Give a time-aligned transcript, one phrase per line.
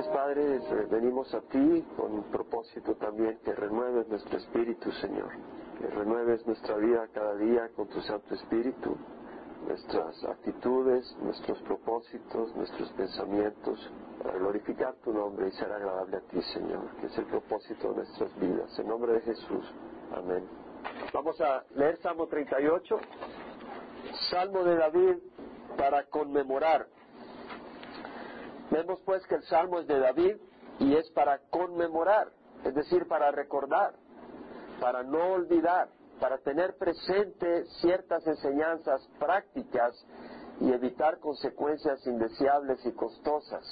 [0.00, 0.56] Gracias, Padre.
[0.56, 5.28] Eh, venimos a ti con un propósito también que renueves nuestro espíritu, Señor.
[5.78, 8.96] Que renueves nuestra vida cada día con tu Santo Espíritu,
[9.68, 13.92] nuestras actitudes, nuestros propósitos, nuestros pensamientos,
[14.22, 17.96] para glorificar tu nombre y ser agradable a ti, Señor, que es el propósito de
[17.96, 18.78] nuestras vidas.
[18.78, 19.70] En nombre de Jesús.
[20.16, 20.48] Amén.
[21.12, 22.98] Vamos a leer Salmo 38.
[24.30, 25.16] Salmo de David
[25.76, 26.86] para conmemorar.
[28.70, 30.36] Vemos pues que el salmo es de David
[30.78, 32.32] y es para conmemorar,
[32.64, 33.94] es decir, para recordar,
[34.80, 35.88] para no olvidar,
[36.20, 39.94] para tener presente ciertas enseñanzas prácticas
[40.60, 43.64] y evitar consecuencias indeseables y costosas,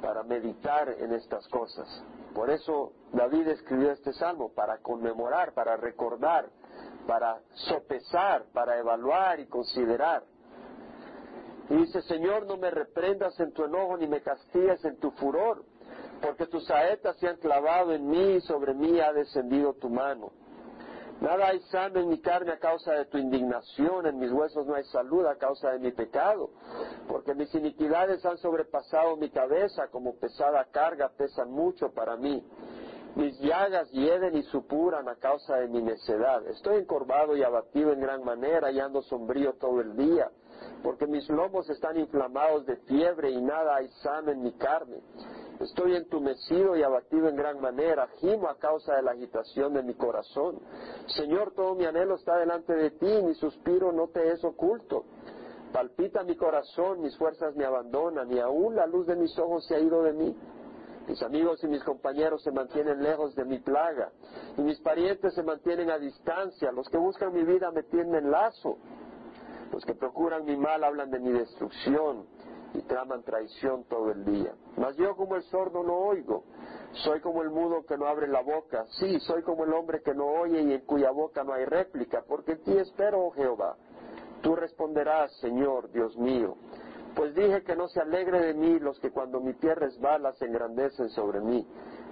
[0.00, 1.86] para meditar en estas cosas.
[2.34, 6.48] Por eso David escribió este salmo, para conmemorar, para recordar,
[7.06, 10.24] para sopesar, para evaluar y considerar.
[11.70, 15.64] Y dice, Señor, no me reprendas en tu enojo ni me castigues en tu furor,
[16.20, 20.32] porque tus saetas se han clavado en mí y sobre mí ha descendido tu mano.
[21.20, 24.74] Nada hay sano en mi carne a causa de tu indignación, en mis huesos no
[24.74, 26.50] hay salud a causa de mi pecado,
[27.08, 32.44] porque mis iniquidades han sobrepasado mi cabeza, como pesada carga pesan mucho para mí.
[33.14, 36.44] Mis llagas hieden y supuran a causa de mi necedad.
[36.48, 40.30] Estoy encorvado y abatido en gran manera y ando sombrío todo el día,
[40.82, 45.00] porque mis lomos están inflamados de fiebre y nada hay sano en mi carne.
[45.60, 49.94] Estoy entumecido y abatido en gran manera, gimo a causa de la agitación de mi
[49.94, 50.60] corazón.
[51.06, 55.04] Señor, todo mi anhelo está delante de ti, mi suspiro no te es oculto.
[55.72, 59.76] Palpita mi corazón, mis fuerzas me abandonan, y aún la luz de mis ojos se
[59.76, 60.36] ha ido de mí.
[61.08, 64.10] Mis amigos y mis compañeros se mantienen lejos de mi plaga,
[64.56, 66.72] y mis parientes se mantienen a distancia.
[66.72, 68.78] Los que buscan mi vida me tienden lazo.
[69.74, 72.26] Los que procuran mi mal hablan de mi destrucción
[72.74, 74.54] y traman traición todo el día.
[74.76, 76.44] Mas yo como el sordo no oigo,
[76.92, 80.14] soy como el mudo que no abre la boca, sí, soy como el hombre que
[80.14, 83.76] no oye y en cuya boca no hay réplica, porque en ti espero, oh Jehová.
[84.42, 86.54] Tú responderás, Señor, Dios mío.
[87.16, 90.44] Pues dije que no se alegre de mí los que cuando mi pie resbala se
[90.44, 91.66] engrandecen sobre mí,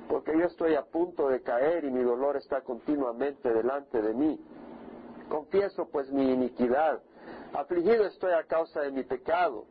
[0.09, 4.45] porque yo estoy a punto de caer y mi dolor está continuamente delante de mí.
[5.29, 7.01] Confieso pues mi iniquidad,
[7.55, 9.67] afligido estoy a causa de mi pecado,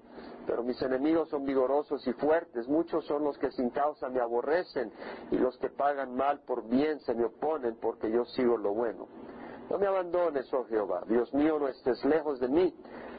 [0.45, 4.91] pero mis enemigos son vigorosos y fuertes, muchos son los que sin causa me aborrecen
[5.31, 9.07] y los que pagan mal por bien se me oponen porque yo sigo lo bueno.
[9.69, 12.75] No me abandones, oh Jehová, Dios mío, no estés lejos de mí,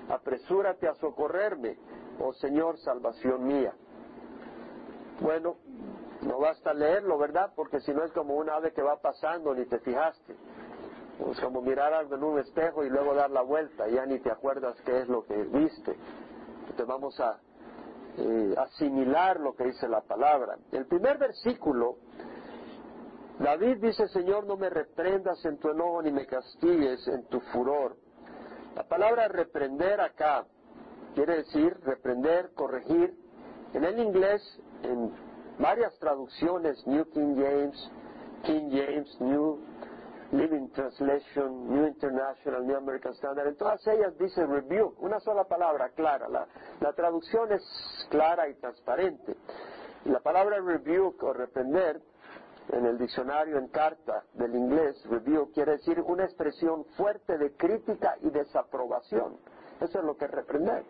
[0.09, 1.78] apresúrate a socorrerme,
[2.21, 3.72] oh Señor, salvación mía.
[5.21, 5.56] Bueno,
[6.22, 7.53] no basta leerlo, ¿verdad?
[7.55, 10.37] Porque si no es como un ave que va pasando, ni te fijaste.
[11.31, 14.31] Es como mirar algo en un espejo y luego dar la vuelta, ya ni te
[14.31, 15.95] acuerdas qué es lo que viste.
[16.62, 17.39] Entonces vamos a
[18.19, 20.59] eh, asimilar lo que dice la palabra.
[20.72, 21.97] El primer versículo,
[23.39, 27.97] David dice, Señor, no me reprendas en tu enojo ni me castigues en tu furor.
[28.75, 30.47] La palabra reprender acá
[31.15, 33.15] quiere decir reprender, corregir.
[33.75, 34.43] En el inglés,
[34.83, 35.12] en
[35.59, 37.91] varias traducciones, New King James,
[38.45, 39.59] King James, New
[40.32, 45.91] Living Translation, New International, New American Standard, en todas ellas dice rebuke, una sola palabra
[45.91, 46.26] clara.
[46.28, 47.62] La, traducción es
[48.10, 49.37] clara y transparente.
[50.06, 52.00] la palabra rebuke o reprender
[52.71, 58.16] en el diccionario en carta del inglés, review, quiere decir una expresión fuerte de crítica
[58.22, 59.37] y desaprobación.
[59.81, 60.84] Eso es lo que es reprender.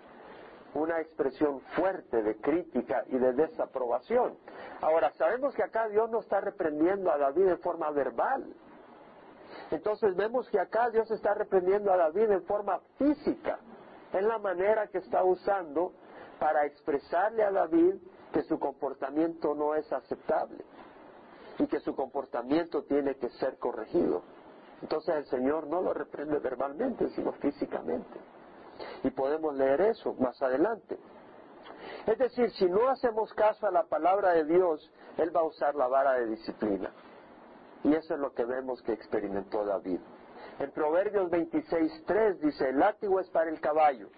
[0.75, 4.37] Una expresión fuerte de crítica y de desaprobación.
[4.81, 8.55] Ahora, sabemos que acá Dios no está reprendiendo a David en forma verbal.
[9.73, 13.59] Entonces vemos que acá Dios está reprendiendo a David en forma física.
[14.13, 15.95] Es la manera que está usando
[16.39, 17.95] para expresarle a David
[18.33, 20.63] que su comportamiento no es aceptable
[21.59, 24.23] y que su comportamiento tiene que ser corregido.
[24.83, 28.21] Entonces el Señor no lo reprende verbalmente, sino físicamente.
[29.05, 30.99] Y podemos leer eso más adelante.
[32.07, 35.75] Es decir, si no hacemos caso a la palabra de Dios, Él va a usar
[35.77, 36.93] la vara de disciplina.
[37.85, 40.01] Y eso es lo que vemos que experimentó David.
[40.59, 44.09] En Proverbios 26.3 dice, el látigo es para el caballo,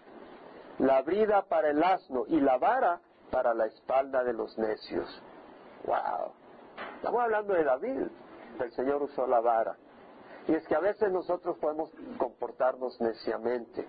[0.79, 3.01] la brida para el asno y la vara
[3.31, 5.23] para la espalda de los necios.
[5.85, 6.33] ¡Wow!
[6.97, 8.07] Estamos hablando de David.
[8.61, 9.77] El Señor usó la vara.
[10.47, 13.87] Y es que a veces nosotros podemos comportarnos neciamente.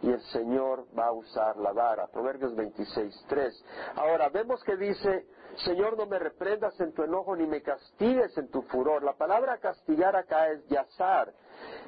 [0.00, 2.06] Y el Señor va a usar la vara.
[2.06, 3.64] Proverbios 26, 3.
[3.96, 5.26] Ahora, vemos que dice,
[5.64, 9.02] Señor, no me reprendas en tu enojo ni me castigues en tu furor.
[9.02, 11.32] La palabra castigar acá es yazar,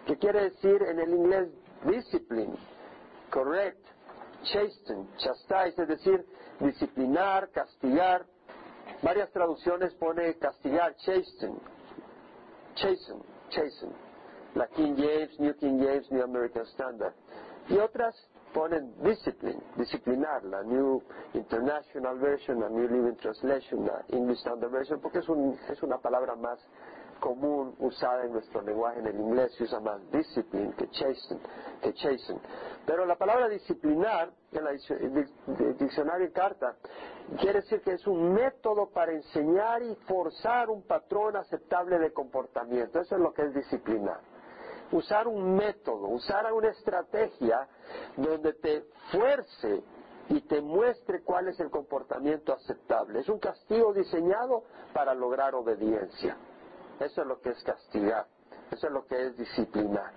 [0.07, 1.49] que quiere decir en el inglés
[1.85, 2.57] discipline,
[3.31, 3.85] correct,
[4.43, 6.27] chasten, chastise, es decir,
[6.59, 8.27] disciplinar, castigar.
[9.03, 11.59] Varias traducciones pone castigar, chasten,
[12.75, 14.11] chasten, chasten.
[14.55, 17.15] La King James, New King James, New American Standard.
[17.69, 18.15] Y otras
[18.53, 21.03] ponen discipline, disciplinar, la New
[21.35, 25.99] International Version, la New Living Translation, la English Standard Version, porque es, un, es una
[25.99, 26.59] palabra más
[27.21, 31.39] común usada en nuestro lenguaje en el inglés, se usa más discipline que chasten,
[31.83, 32.41] que chasten.
[32.87, 34.71] Pero la palabra disciplinar en la
[35.79, 36.77] diccionario y carta
[37.39, 43.01] quiere decir que es un método para enseñar y forzar un patrón aceptable de comportamiento.
[43.01, 44.21] Eso es lo que es disciplinar
[44.93, 47.69] usar un método, usar una estrategia
[48.17, 49.83] donde te fuerce
[50.29, 53.21] y te muestre cuál es el comportamiento aceptable.
[53.21, 56.37] Es un castigo diseñado para lograr obediencia.
[57.01, 58.27] Eso es lo que es castigar.
[58.71, 60.13] Eso es lo que es disciplinar.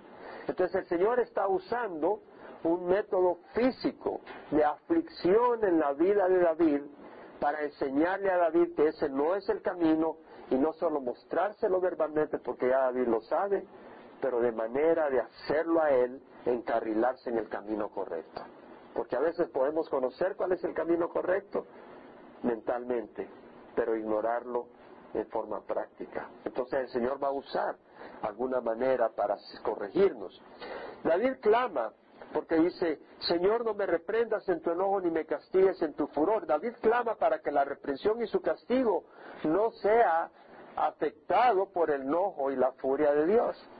[0.46, 2.20] Entonces el Señor está usando
[2.62, 6.82] un método físico de aflicción en la vida de David
[7.40, 10.16] para enseñarle a David que ese no es el camino
[10.50, 13.66] y no solo mostrárselo verbalmente porque ya David lo sabe,
[14.20, 18.42] pero de manera de hacerlo a Él encarrilarse en el camino correcto.
[18.94, 21.66] Porque a veces podemos conocer cuál es el camino correcto
[22.42, 23.28] mentalmente,
[23.74, 24.66] pero ignorarlo
[25.14, 26.28] en forma práctica.
[26.44, 27.76] Entonces el Señor va a usar
[28.22, 30.40] alguna manera para corregirnos.
[31.02, 31.92] David clama
[32.32, 36.46] porque dice, Señor, no me reprendas en tu enojo ni me castigues en tu furor.
[36.46, 39.04] David clama para que la reprensión y su castigo
[39.44, 40.30] no sea
[40.76, 43.70] afectado por el enojo y la furia de Dios.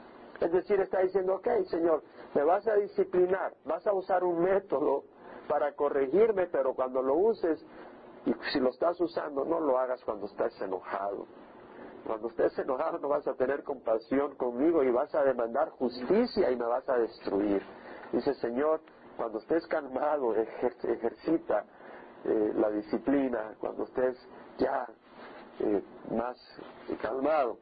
[0.41, 2.03] Es decir, está diciendo, ok, Señor,
[2.33, 5.03] me vas a disciplinar, vas a usar un método
[5.47, 7.65] para corregirme, pero cuando lo uses,
[8.25, 11.27] y si lo estás usando, no lo hagas cuando estés enojado.
[12.05, 16.55] Cuando estés enojado no vas a tener compasión conmigo y vas a demandar justicia y
[16.55, 17.63] me vas a destruir.
[18.11, 18.81] Dice, Señor,
[19.17, 21.65] cuando estés calmado, ejercita
[22.25, 24.17] eh, la disciplina, cuando estés
[24.57, 24.85] ya
[25.59, 26.37] eh, más
[27.01, 27.57] calmado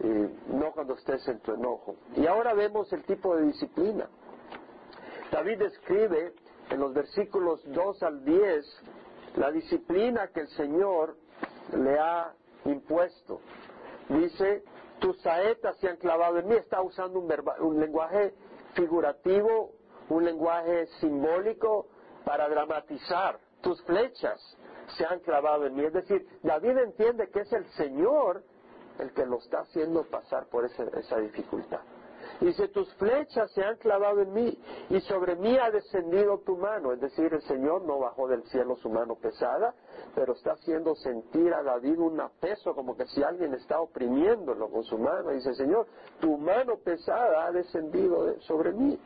[0.00, 1.96] no cuando estés en tu enojo.
[2.16, 4.08] Y ahora vemos el tipo de disciplina.
[5.30, 6.34] David describe
[6.70, 8.82] en los versículos 2 al 10
[9.36, 11.16] la disciplina que el Señor
[11.76, 12.32] le ha
[12.64, 13.40] impuesto.
[14.08, 14.64] Dice,
[15.00, 16.54] tus saetas se han clavado en mí.
[16.54, 18.34] Está usando un, un lenguaje
[18.74, 19.72] figurativo,
[20.08, 21.88] un lenguaje simbólico
[22.24, 23.38] para dramatizar.
[23.60, 24.40] Tus flechas
[24.96, 25.84] se han clavado en mí.
[25.84, 28.44] Es decir, David entiende que es el Señor
[28.98, 31.80] el que lo está haciendo pasar por esa dificultad.
[32.40, 34.58] Dice, tus flechas se han clavado en mí
[34.90, 36.92] y sobre mí ha descendido tu mano.
[36.92, 39.74] Es decir, el Señor no bajó del cielo su mano pesada,
[40.14, 44.82] pero está haciendo sentir a David un peso como que si alguien está oprimiéndolo con
[44.84, 45.30] su mano.
[45.30, 45.86] Dice, Señor,
[46.20, 48.98] tu mano pesada ha descendido sobre mí.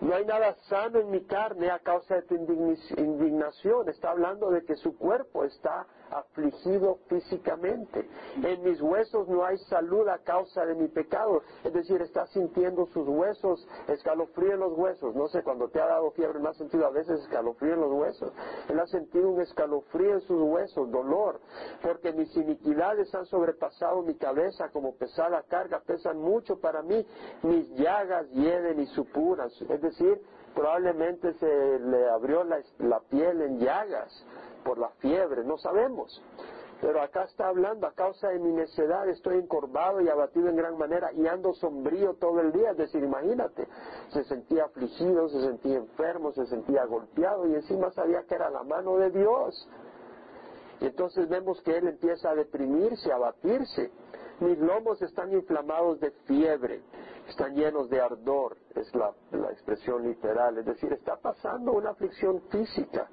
[0.00, 3.88] No hay nada sano en mi carne a causa de tu indignación.
[3.88, 8.08] Está hablando de que su cuerpo está afligido físicamente.
[8.42, 11.42] En mis huesos no hay salud a causa de mi pecado.
[11.64, 15.14] Es decir, está sintiendo sus huesos, escalofrío en los huesos.
[15.14, 17.92] No sé, cuando te ha dado fiebre, ¿no has sentido a veces escalofrío en los
[17.92, 18.32] huesos?
[18.68, 21.40] Él ha sentido un escalofrío en sus huesos, dolor,
[21.82, 27.06] porque mis iniquidades han sobrepasado mi cabeza como pesada carga, pesan mucho para mí.
[27.42, 29.48] Mis llagas hieden y supuran.
[29.68, 30.20] Es decir,
[30.54, 34.24] probablemente se le abrió la, la piel en llagas
[34.64, 36.20] por la fiebre, no sabemos.
[36.80, 40.76] Pero acá está hablando, a causa de mi necedad estoy encorvado y abatido en gran
[40.76, 42.72] manera y ando sombrío todo el día.
[42.72, 43.66] Es decir, imagínate,
[44.08, 48.64] se sentía afligido, se sentía enfermo, se sentía golpeado y encima sabía que era la
[48.64, 49.68] mano de Dios.
[50.80, 53.90] Y entonces vemos que él empieza a deprimirse, a abatirse.
[54.40, 56.82] Mis lomos están inflamados de fiebre,
[57.28, 60.58] están llenos de ardor, es la, la expresión literal.
[60.58, 63.08] Es decir, está pasando una aflicción física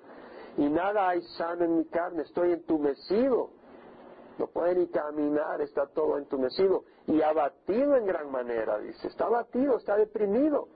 [0.58, 3.50] y nada hay sano en mi carne, estoy entumecido.
[4.38, 9.78] No puede ni caminar, está todo entumecido y abatido en gran manera, dice, está abatido,
[9.78, 10.68] está deprimido.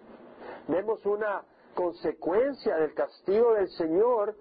[0.68, 4.36] Vemos una consecuencia del castigo del Señor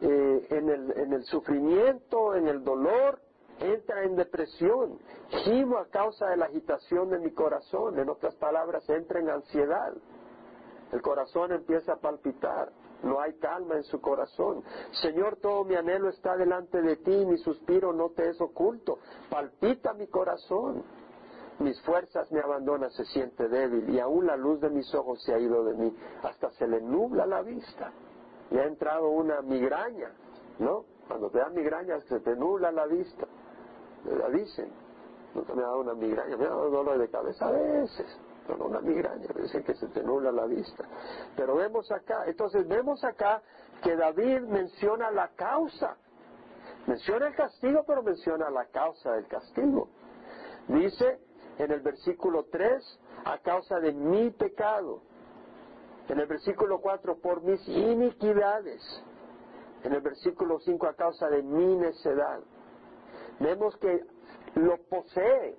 [0.00, 3.20] eh, en, el, en el sufrimiento, en el dolor,
[3.60, 4.98] entra en depresión,
[5.44, 9.94] gimo a causa de la agitación de mi corazón, en otras palabras, entra en ansiedad.
[10.92, 12.70] El corazón empieza a palpitar
[13.04, 14.62] no hay calma en su corazón.
[15.02, 18.98] Señor, todo mi anhelo está delante de ti, mi suspiro no te es oculto.
[19.30, 20.82] Palpita mi corazón.
[21.60, 25.32] Mis fuerzas me abandonan, se siente débil y aún la luz de mis ojos se
[25.32, 25.96] ha ido de mí.
[26.22, 27.92] Hasta se le nubla la vista.
[28.50, 30.10] Le ha entrado una migraña,
[30.58, 30.84] ¿no?
[31.06, 33.26] Cuando te dan migraña se te nubla la vista.
[34.04, 34.68] La dicen.
[35.34, 38.06] Nunca me ha dado una migraña, me ha dado dolor de cabeza a veces.
[38.48, 40.84] Una migraña, dicen que se te nula la vista.
[41.36, 43.42] Pero vemos acá, entonces vemos acá
[43.82, 45.96] que David menciona la causa.
[46.86, 49.88] Menciona el castigo, pero menciona la causa del castigo.
[50.68, 51.18] Dice
[51.58, 55.00] en el versículo 3, a causa de mi pecado.
[56.08, 58.82] En el versículo 4, por mis iniquidades.
[59.84, 62.40] En el versículo 5, a causa de mi necedad.
[63.40, 64.00] Vemos que
[64.54, 65.56] lo posee,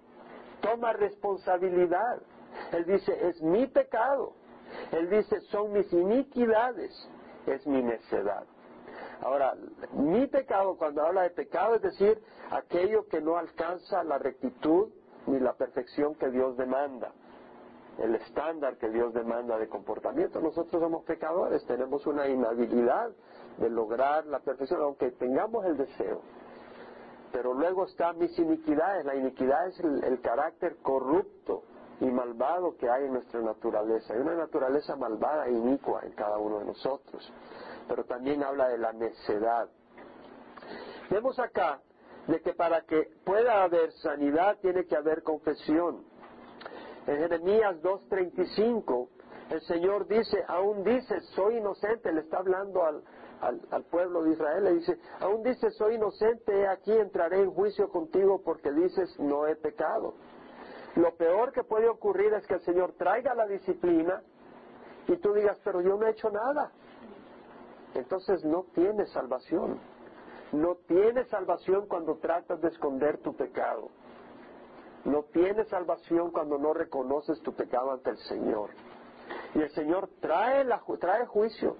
[0.61, 2.21] toma responsabilidad.
[2.71, 4.33] Él dice, es mi pecado.
[4.91, 6.91] Él dice, son mis iniquidades,
[7.45, 8.45] es mi necedad.
[9.21, 9.55] Ahora,
[9.93, 12.21] mi pecado, cuando habla de pecado, es decir,
[12.51, 14.89] aquello que no alcanza la rectitud
[15.27, 17.11] ni la perfección que Dios demanda,
[17.97, 20.39] el estándar que Dios demanda de comportamiento.
[20.41, 23.09] Nosotros somos pecadores, tenemos una inhabilidad
[23.57, 26.21] de lograr la perfección, aunque tengamos el deseo.
[27.31, 29.05] Pero luego están mis iniquidades.
[29.05, 31.63] La iniquidad es el, carácter corrupto
[31.99, 34.13] y malvado que hay en nuestra naturaleza.
[34.13, 37.31] Hay una naturaleza malvada e inicua en cada uno de nosotros.
[37.87, 39.69] Pero también habla de la necedad.
[41.09, 41.81] Vemos acá
[42.27, 46.03] de que para que pueda haber sanidad tiene que haber confesión.
[47.07, 49.09] En Jeremías 2.35
[49.49, 53.03] el Señor dice, aún dice, soy inocente, le está hablando al,
[53.69, 58.41] al, pueblo de Israel, le dice, aún dice, soy inocente, aquí entraré en juicio contigo
[58.43, 60.15] porque dices, no he pecado.
[60.95, 64.21] Lo peor que puede ocurrir es que el Señor traiga la disciplina
[65.07, 66.71] y tú digas, pero yo no he hecho nada.
[67.93, 69.79] Entonces no tienes salvación.
[70.51, 73.89] No tienes salvación cuando tratas de esconder tu pecado.
[75.03, 78.69] No tienes salvación cuando no reconoces tu pecado ante el Señor.
[79.53, 81.75] Y el Señor trae, la, trae juicio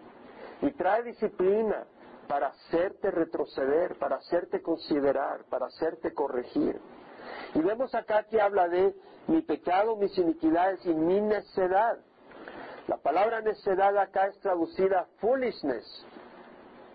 [0.62, 1.88] y trae disciplina
[2.27, 6.79] para hacerte retroceder, para hacerte considerar, para hacerte corregir.
[7.55, 8.93] Y vemos acá que habla de
[9.27, 11.97] mi pecado, mis iniquidades y mi necedad.
[12.88, 16.05] La palabra necedad acá es traducida foolishness,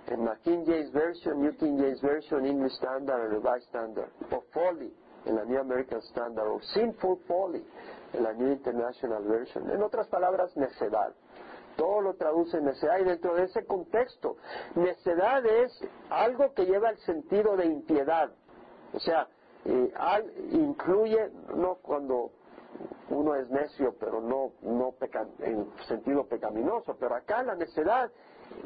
[0.07, 4.93] en la King James Version, New King James Version, English Standard, Revised Standard, o folly
[5.25, 7.64] en la New American Standard, o sinful folly
[8.12, 9.71] en la New International Version.
[9.71, 11.14] En otras palabras, necedad.
[11.76, 14.37] Todo lo traduce necedad y dentro de ese contexto,
[14.75, 15.73] necedad es
[16.11, 18.31] algo que lleva el sentido de impiedad.
[18.93, 19.29] O sea,
[19.64, 19.93] eh,
[20.52, 22.31] incluye, no cuando
[23.11, 24.95] uno es necio, pero no, no
[25.40, 28.11] en sentido pecaminoso, pero acá la necedad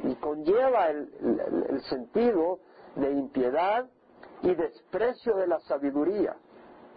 [0.03, 2.61] y conlleva el, sentido
[2.97, 3.87] de impiedad
[4.43, 6.37] y desprecio de la sabiduría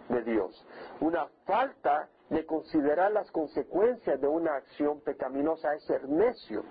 [0.08, 0.66] de Dios.
[1.00, 6.62] Una falta de considerar las consecuencias de una acción pecaminosa es ser necio.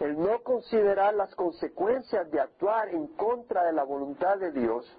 [0.00, 4.96] El no considerar las consecuencias de actuar en contra de la voluntad de Dios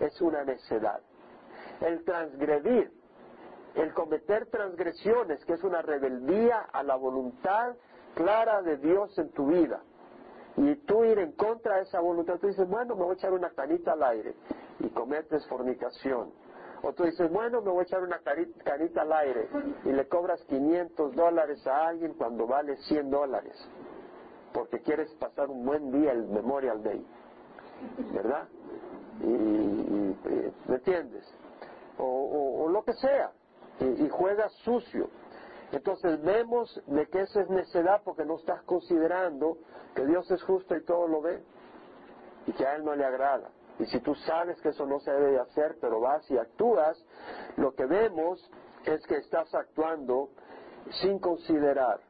[0.00, 1.00] es una necedad.
[1.80, 2.92] El transgredir,
[3.74, 7.74] el cometer transgresiones, que es una rebeldía a la voluntad
[8.14, 9.82] clara de Dios en tu vida,
[10.56, 13.32] y tú ir en contra de esa voluntad, tú dices, bueno, me voy a echar
[13.32, 14.34] una canita al aire
[14.78, 16.32] y cometes fornicación.
[16.82, 19.48] O tú dices, bueno, me voy a echar una canita al aire
[19.84, 23.56] y le cobras 500 dólares a alguien cuando vale 100 dólares,
[24.52, 27.04] porque quieres pasar un buen día el Memorial Day,
[28.14, 28.48] ¿verdad?
[29.20, 29.75] Y,
[30.66, 31.24] ¿me entiendes?
[31.98, 33.32] O, lo que sea,
[33.80, 35.08] y, y juegas sucio.
[35.72, 39.58] Entonces vemos de que esa es necedad porque no estás considerando
[39.94, 41.42] que Dios es justo y todo lo ve
[42.46, 43.50] y que a Él no le agrada.
[43.78, 47.04] Y si tú sabes que eso no se debe hacer, pero vas y actúas,
[47.56, 48.50] lo que vemos
[48.84, 50.30] es que estás actuando
[51.02, 52.00] sin considerar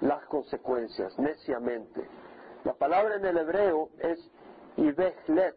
[0.00, 2.06] las consecuencias, neciamente.
[2.64, 4.30] La palabra en el hebreo es
[4.76, 5.56] ibehlet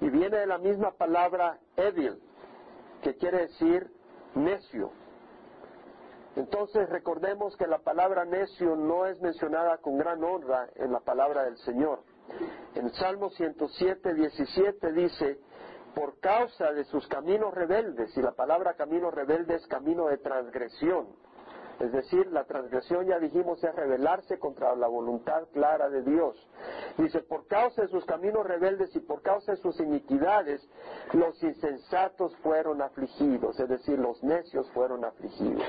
[0.00, 2.20] y viene de la misma palabra evil,
[3.02, 3.90] que quiere decir
[4.34, 4.92] necio.
[6.36, 11.44] Entonces recordemos que la palabra necio no es mencionada con gran honra en la palabra
[11.44, 12.02] del Señor.
[12.74, 15.40] En Salmo 107, 17 dice,
[15.94, 21.08] por causa de sus caminos rebeldes, y la palabra camino rebelde es camino de transgresión.
[21.80, 26.36] Es decir, la transgresión, ya dijimos, es rebelarse contra la voluntad clara de Dios.
[26.96, 30.60] Dice, por causa de sus caminos rebeldes y por causa de sus iniquidades,
[31.12, 35.62] los insensatos fueron afligidos, es decir, los necios fueron afligidos.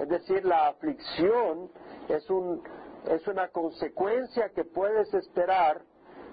[0.00, 1.70] Es decir, la aflicción
[2.08, 2.62] es, un,
[3.08, 5.82] es una consecuencia que puedes esperar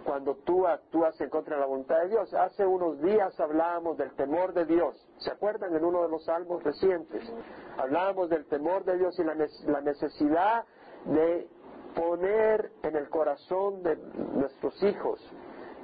[0.10, 2.34] cuando tú actúas en contra de la voluntad de Dios.
[2.34, 4.96] Hace unos días hablábamos del temor de Dios.
[5.20, 7.32] ¿Se acuerdan en uno de los salmos recientes?
[7.78, 10.66] Hablábamos del temor de Dios y la, la necesidad
[11.06, 11.48] de
[11.94, 13.98] poner en el corazón de
[14.34, 15.22] nuestros hijos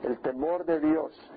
[0.01, 1.31] el temor de Dios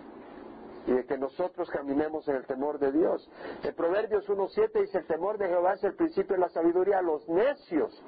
[0.88, 3.28] y de que nosotros caminemos en el temor de Dios.
[3.62, 7.02] En Proverbios 1.7 dice, el temor de Jehová es el principio de la sabiduría.
[7.02, 8.02] Los necios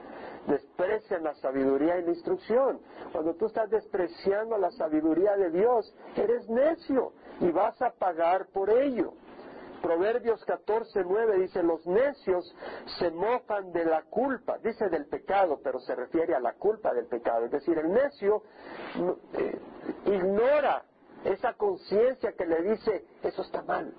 [0.46, 2.80] desprecian la sabiduría y la instrucción.
[3.12, 8.70] Cuando tú estás despreciando la sabiduría de Dios, eres necio y vas a pagar por
[8.70, 9.12] ello.
[9.82, 12.54] Proverbios 14.9 dice, los necios
[12.99, 17.06] se mofan de la culpa, dice del pecado, pero se refiere a la culpa del
[17.06, 17.44] pecado.
[17.44, 18.42] Es decir, el necio
[19.34, 19.58] eh,
[20.06, 20.84] ignora
[21.24, 23.92] esa conciencia que le dice, eso está mal.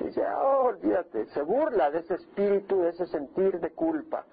[0.00, 4.24] Dice, oh, olvídate, se burla de ese espíritu, de ese sentir de culpa,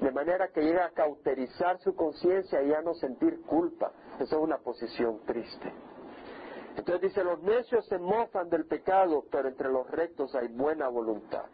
[0.00, 3.92] de manera que llega a cauterizar su conciencia y ya no sentir culpa.
[4.18, 5.72] Esa es una posición triste.
[6.76, 11.44] Entonces dice, los necios se mofan del pecado, pero entre los rectos hay buena voluntad.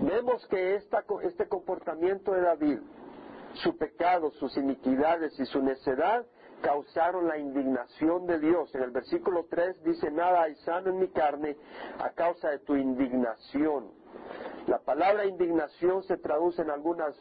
[0.00, 2.80] Vemos que esta, este comportamiento de David,
[3.54, 6.26] su pecado, sus iniquidades y su necedad,
[6.64, 8.74] causaron la indignación de Dios.
[8.74, 11.58] En el versículo 3 dice, nada hay sano en mi carne
[11.98, 13.90] a causa de tu indignación.
[14.66, 17.14] La palabra indignación se traduce en algunas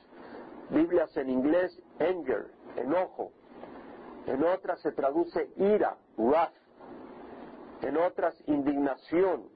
[0.70, 3.34] Biblias en inglés anger, enojo.
[4.28, 6.54] En otras se traduce ira, wrath.
[7.82, 9.50] En otras indignación.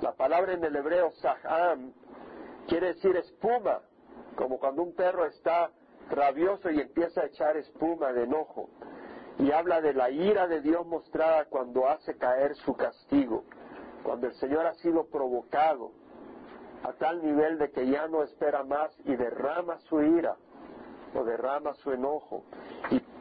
[0.00, 1.92] La palabra en el hebreo saham
[2.66, 3.82] quiere decir espuma,
[4.36, 5.70] como cuando un perro está
[6.08, 8.70] rabioso y empieza a echar espuma de enojo
[9.42, 13.42] y habla de la ira de Dios mostrada cuando hace caer su castigo,
[14.04, 15.90] cuando el Señor ha sido provocado
[16.84, 20.36] a tal nivel de que ya no espera más y derrama su ira
[21.14, 22.44] o derrama su enojo.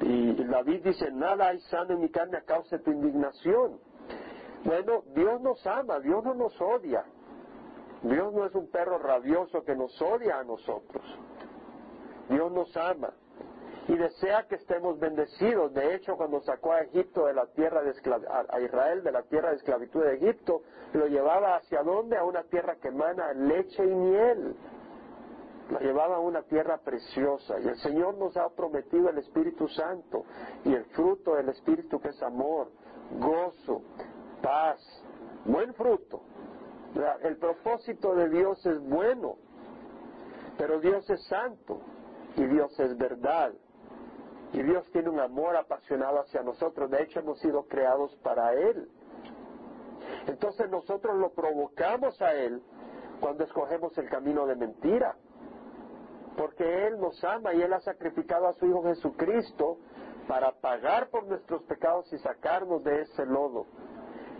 [0.01, 3.79] Y, David dice, nada hay sano en mi carne a causa de tu indignación.
[4.63, 7.03] Bueno, Dios nos ama, Dios no nos odia.
[8.03, 11.03] Dios no es un perro rabioso que nos odia a nosotros.
[12.29, 13.11] Dios nos ama
[13.91, 15.73] y desea que estemos bendecidos.
[15.73, 17.91] De hecho, cuando sacó a Egipto de la tierra de
[18.49, 20.61] a Israel de la tierra de esclavitud de Egipto,
[20.93, 22.15] lo llevaba hacia dónde?
[22.15, 24.55] A una tierra que emana leche y miel.
[25.71, 27.59] Lo llevaba a una tierra preciosa.
[27.59, 30.23] Y el Señor nos ha prometido el Espíritu Santo
[30.63, 32.71] y el fruto del Espíritu que es amor,
[33.19, 33.81] gozo,
[34.41, 34.79] paz,
[35.43, 36.21] buen fruto.
[37.23, 39.35] El propósito de Dios es bueno,
[40.57, 41.81] pero Dios es santo
[42.37, 43.51] y Dios es verdad.
[44.53, 46.89] Y Dios tiene un amor apasionado hacia nosotros.
[46.89, 48.89] De hecho, hemos sido creados para Él.
[50.27, 52.61] Entonces nosotros lo provocamos a Él
[53.19, 55.15] cuando escogemos el camino de mentira.
[56.37, 59.77] Porque Él nos ama y Él ha sacrificado a su Hijo Jesucristo
[60.27, 63.65] para pagar por nuestros pecados y sacarnos de ese lodo.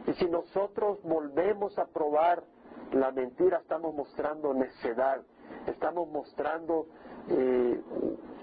[0.07, 2.43] Y si nosotros volvemos a probar
[2.91, 5.21] la mentira, estamos mostrando necedad,
[5.67, 6.87] estamos mostrando
[7.29, 7.81] eh,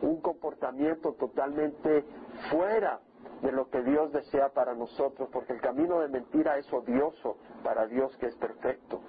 [0.03, 2.05] un comportamiento totalmente
[2.51, 3.01] fuera
[3.43, 7.87] de lo que Dios desea para nosotros, porque el camino de mentira es odioso para
[7.87, 9.01] Dios que es perfecto.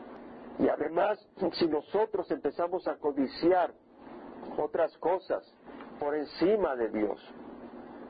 [0.60, 3.74] Y además, si nosotros empezamos a codiciar
[4.58, 5.44] otras cosas
[6.00, 7.34] por encima de Dios,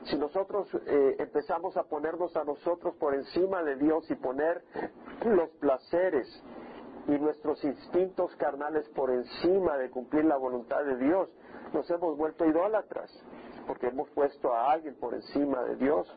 [0.04, 4.64] si nosotros eh, empezamos a ponernos a nosotros por encima de Dios y poner
[5.24, 6.26] los placeres
[7.10, 11.28] y nuestros instintos carnales por encima de cumplir la voluntad de Dios,
[11.72, 13.10] nos hemos vuelto idólatras,
[13.66, 16.08] porque hemos puesto a alguien por encima de Dios,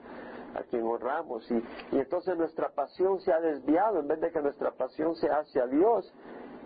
[0.55, 1.55] a quien honramos, y,
[1.95, 5.65] y entonces nuestra pasión se ha desviado, en vez de que nuestra pasión sea hacia
[5.65, 6.13] Dios,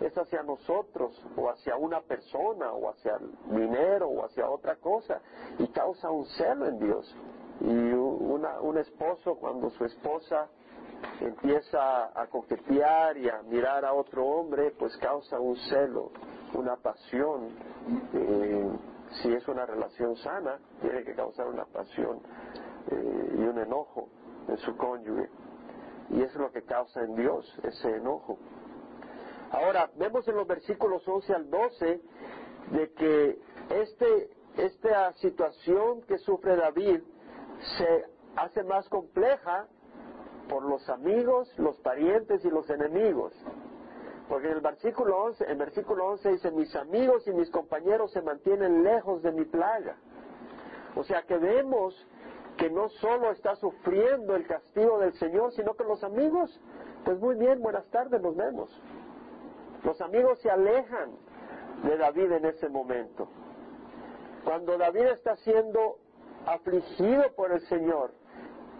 [0.02, 5.22] es hacia nosotros, o hacia una persona, o hacia el dinero, o hacia otra cosa,
[5.58, 7.16] y causa un celo en Dios.
[7.60, 10.48] Y un esposo, cuando su esposa
[11.20, 16.10] empieza a coquetear y a mirar a otro hombre, pues causa un celo,
[16.54, 17.50] una pasión.
[18.14, 18.70] Eh,
[19.22, 22.20] si es una relación sana, tiene que causar una pasión
[22.90, 24.08] eh, y un enojo
[24.48, 25.28] en su cónyuge.
[26.10, 28.38] Y eso es lo que causa en Dios, ese enojo.
[29.50, 32.02] Ahora, vemos en los versículos 11 al 12
[32.72, 33.38] de que
[33.70, 37.00] este, esta situación que sufre David
[37.78, 38.04] se
[38.36, 39.66] hace más compleja
[40.48, 43.34] por los amigos, los parientes y los enemigos.
[44.28, 48.22] Porque en el versículo 11, en versículo 11 dice, mis amigos y mis compañeros se
[48.22, 49.96] mantienen lejos de mi plaga.
[50.96, 51.94] O sea que vemos
[52.56, 56.60] que no solo está sufriendo el castigo del Señor, sino que los amigos,
[57.04, 58.68] pues muy bien, buenas tardes, nos vemos.
[59.84, 61.12] Los amigos se alejan
[61.84, 63.28] de David en ese momento.
[64.44, 65.98] Cuando David está siendo
[66.46, 68.10] afligido por el Señor,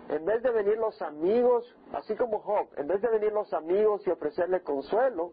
[0.08, 4.06] en vez de venir los amigos, así como Job, en vez de venir los amigos
[4.06, 5.32] y ofrecerle consuelo,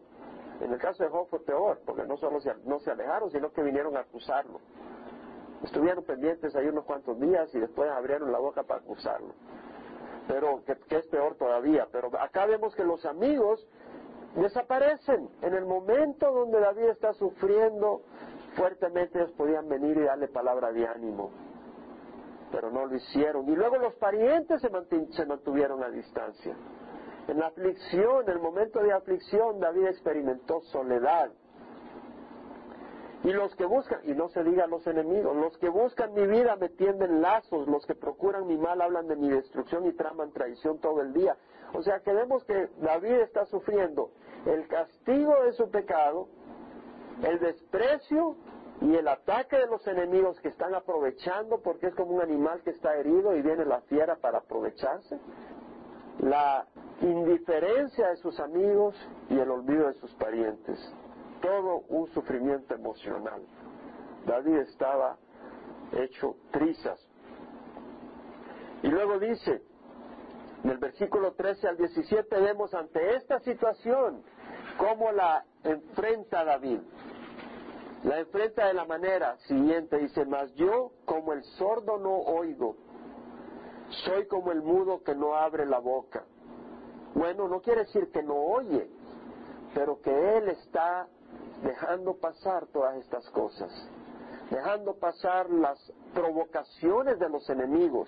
[0.61, 3.51] en el caso de Job fue peor, porque no solo se, no se alejaron, sino
[3.51, 4.59] que vinieron a acusarlo.
[5.63, 9.33] Estuvieron pendientes ahí unos cuantos días y después abrieron la boca para acusarlo.
[10.27, 11.87] pero que, que es peor todavía.
[11.91, 13.67] Pero acá vemos que los amigos
[14.35, 15.29] desaparecen.
[15.41, 18.01] En el momento donde David está sufriendo
[18.55, 21.31] fuertemente, ellos podían venir y darle palabra de ánimo,
[22.51, 23.47] pero no lo hicieron.
[23.49, 26.55] Y luego los parientes se, mantuvieron a distancia.
[27.27, 31.31] En la aflicción, en el momento de aflicción, David experimentó soledad.
[33.23, 36.55] Y los que buscan, y no se diga los enemigos, los que buscan mi vida
[36.57, 40.77] me tienden lazos, los que procuran mi mal hablan de mi destrucción y traman traición
[40.77, 41.35] todo el día.
[41.73, 44.11] O sea que vemos que David está sufriendo
[44.45, 46.27] el castigo de su pecado,
[47.23, 48.35] el desprecio
[48.81, 52.71] y el ataque de los enemigos que están aprovechando porque es como un animal que
[52.71, 55.19] está herido y viene la fiera para aprovecharse,
[56.19, 56.67] la
[57.01, 58.95] indiferencia de sus amigos
[59.29, 60.93] y el olvido de sus parientes
[61.45, 63.41] todo un sufrimiento emocional.
[64.25, 65.17] David estaba
[65.91, 66.99] hecho trizas.
[68.81, 69.61] Y luego dice,
[70.63, 74.23] en el versículo 13 al 17 vemos ante esta situación
[74.77, 76.79] cómo la enfrenta David.
[78.05, 82.75] La enfrenta de la manera siguiente, dice, mas yo como el sordo no oigo,
[84.05, 86.23] soy como el mudo que no abre la boca.
[87.15, 88.87] Bueno, no quiere decir que no oye,
[89.73, 91.07] pero que él está
[91.63, 93.71] dejando pasar todas estas cosas,
[94.51, 95.79] dejando pasar las
[96.13, 98.07] provocaciones de los enemigos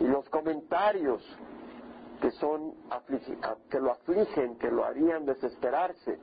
[0.00, 1.22] y los comentarios
[2.20, 2.74] que son
[3.70, 6.18] que lo afligen, que lo harían desesperarse,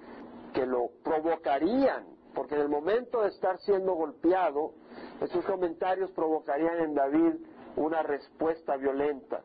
[0.54, 4.74] que lo provocarían, porque en el momento de estar siendo golpeado,
[5.22, 7.36] esos comentarios provocarían en David
[7.76, 9.42] una respuesta violenta.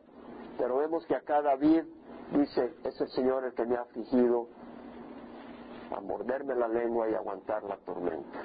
[0.57, 1.83] Pero vemos que acá David
[2.31, 4.47] dice, es el Señor el que me ha afligido,
[5.95, 8.39] a morderme la lengua y aguantar la tormenta.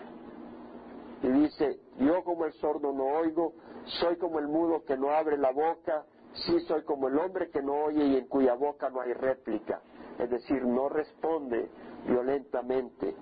[1.23, 3.55] Y dice, yo como el sordo no oigo,
[4.01, 7.63] soy como el mudo que no abre la boca, sí soy como el hombre que
[7.63, 9.81] no oye y en cuya boca no hay réplica,
[10.19, 11.71] es decir, no responde
[12.07, 13.15] violentamente.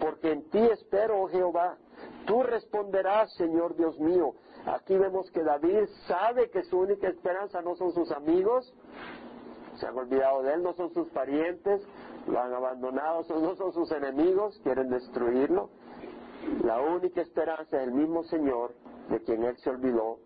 [0.00, 1.76] Porque en ti espero, oh Jehová,
[2.26, 4.34] tú responderás, Señor Dios mío.
[4.66, 8.74] Aquí vemos que David sabe que su única esperanza no son sus amigos,
[9.76, 11.82] se han olvidado de él, no son sus parientes,
[12.26, 15.70] lo han abandonado, no son sus enemigos, quieren destruirlo.
[16.64, 18.74] La única esperanza es el mismo Señor
[19.08, 20.18] de quien Él se olvidó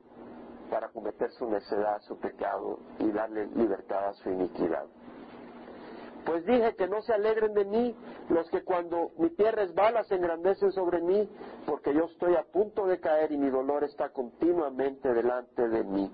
[0.70, 4.87] para cometer su necedad, su pecado y darle libertad a su iniquidad.
[6.24, 7.94] Pues dije que no se alegren de mí
[8.30, 11.28] los que cuando mi pie resbala se engrandecen sobre mí,
[11.66, 16.10] porque yo estoy a punto de caer y mi dolor está continuamente delante de mí.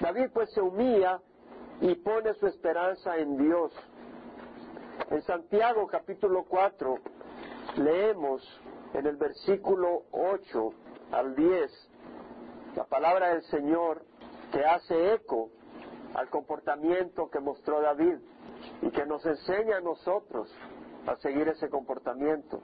[0.00, 1.20] David pues se humilla
[1.80, 3.72] y pone su esperanza en Dios
[5.10, 6.98] en Santiago capítulo 4
[7.76, 8.42] leemos
[8.94, 10.72] en el versículo 8
[11.12, 11.90] al 10
[12.76, 14.04] la palabra del Señor
[14.52, 15.50] que hace eco
[16.14, 18.18] al comportamiento que mostró David
[18.84, 20.54] y que nos enseña a nosotros
[21.06, 22.60] a seguir ese comportamiento.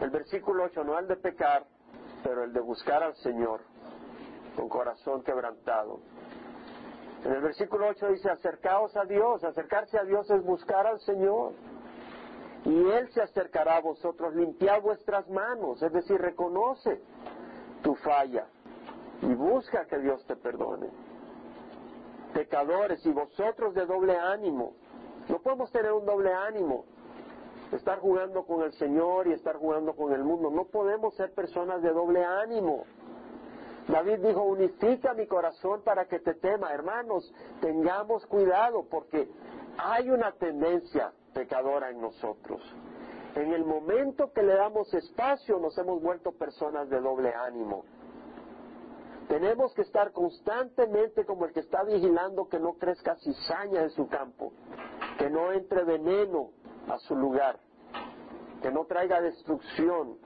[0.00, 1.64] El versículo 8 no el de pecar,
[2.22, 3.60] pero el de buscar al Señor
[4.56, 6.00] con corazón quebrantado.
[7.24, 9.42] En el versículo 8 dice, acercaos a Dios.
[9.42, 11.52] Acercarse a Dios es buscar al Señor.
[12.64, 14.34] Y Él se acercará a vosotros.
[14.34, 15.82] Limpiad vuestras manos.
[15.82, 17.00] Es decir, reconoce
[17.82, 18.46] tu falla
[19.22, 20.88] y busca que Dios te perdone.
[22.34, 24.74] Pecadores y vosotros de doble ánimo.
[25.28, 26.84] No podemos tener un doble ánimo.
[27.72, 30.50] Estar jugando con el Señor y estar jugando con el mundo.
[30.50, 32.84] No podemos ser personas de doble ánimo.
[33.88, 36.72] David dijo, unifica mi corazón para que te tema.
[36.72, 39.28] Hermanos, tengamos cuidado porque
[39.78, 42.60] hay una tendencia pecadora en nosotros.
[43.34, 47.84] En el momento que le damos espacio nos hemos vuelto personas de doble ánimo.
[49.28, 54.08] Tenemos que estar constantemente como el que está vigilando que no crezca cizaña en su
[54.08, 54.52] campo,
[55.18, 56.50] que no entre veneno
[56.88, 57.58] a su lugar,
[58.62, 60.16] que no traiga destrucción,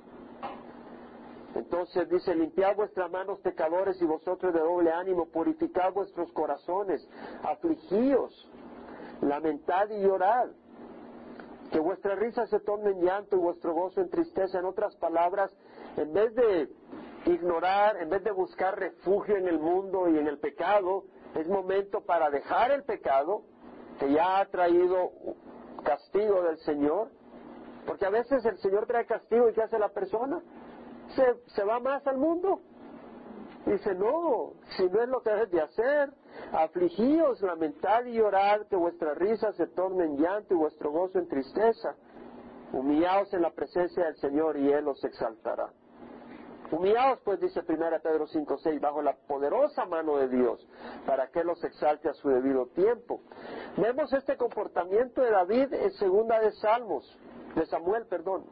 [1.54, 7.06] entonces dice, limpiad vuestras manos pecadores y vosotros de doble ánimo, purificad vuestros corazones,
[7.42, 8.50] afligíos,
[9.20, 10.48] lamentad y llorad.
[11.70, 14.58] Que vuestra risa se torne en llanto y vuestro gozo en tristeza.
[14.58, 15.54] En otras palabras,
[15.96, 16.68] en vez de
[17.26, 21.04] ignorar, en vez de buscar refugio en el mundo y en el pecado,
[21.34, 23.42] es momento para dejar el pecado,
[23.98, 25.12] que ya ha traído
[25.84, 27.10] castigo del Señor,
[27.86, 30.42] porque a veces el Señor trae castigo y ¿qué hace la persona?
[31.54, 32.60] se, va más al mundo.
[33.66, 36.12] Dice, no, si no es lo que debes de hacer,
[36.52, 41.28] afligíos, lamentad y llorad, que vuestra risa se torne en llanto y vuestro gozo en
[41.28, 41.94] tristeza.
[42.72, 45.70] Humillaos en la presencia del Señor y Él os exaltará.
[46.72, 50.66] Humillados pues, dice 1 Pedro 5, 6, bajo la poderosa mano de Dios,
[51.04, 53.20] para que los exalte a su debido tiempo.
[53.76, 57.18] Vemos este comportamiento de David en segunda de Salmos,
[57.54, 58.46] de Samuel, perdón,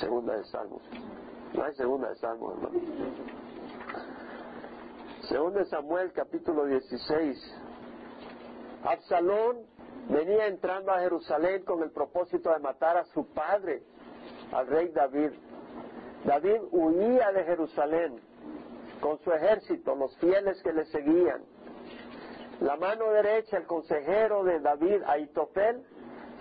[0.00, 0.82] segunda de Salmos.
[1.52, 2.80] No hay segunda de Salmos, hermano.
[5.28, 7.60] Segunda de Samuel, capítulo 16.
[8.82, 9.58] Absalón
[10.08, 13.82] venía entrando a Jerusalén con el propósito de matar a su padre,
[14.52, 15.32] al rey David.
[16.24, 18.20] David huía de Jerusalén
[19.00, 21.42] con su ejército, los fieles que le seguían.
[22.60, 25.84] La mano derecha, el consejero de David, Aitofel,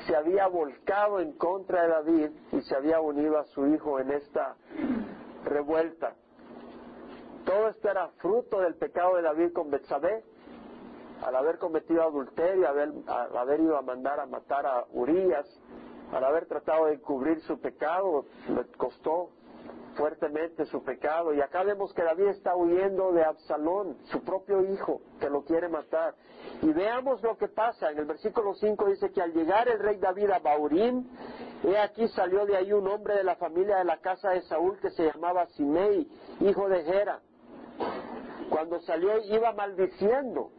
[0.07, 4.11] se había volcado en contra de David y se había unido a su hijo en
[4.11, 4.55] esta
[5.43, 6.15] revuelta.
[7.45, 10.23] Todo esto era fruto del pecado de David con Betsabé,
[11.23, 15.45] al haber cometido adulterio, al haber ido a mandar a matar a Urias,
[16.11, 19.29] al haber tratado de cubrir su pecado, le costó
[19.95, 21.34] fuertemente su pecado.
[21.34, 25.67] Y acá vemos que David está huyendo de Absalón, su propio hijo, que lo quiere
[25.67, 26.15] matar.
[26.62, 27.91] Y veamos lo que pasa.
[27.91, 31.10] En el versículo 5 dice que al llegar el rey David a Baurín,
[31.63, 34.79] he aquí salió de ahí un hombre de la familia de la casa de Saúl
[34.79, 36.08] que se llamaba Simei,
[36.39, 37.19] hijo de Gera.
[38.49, 40.51] Cuando salió iba maldiciendo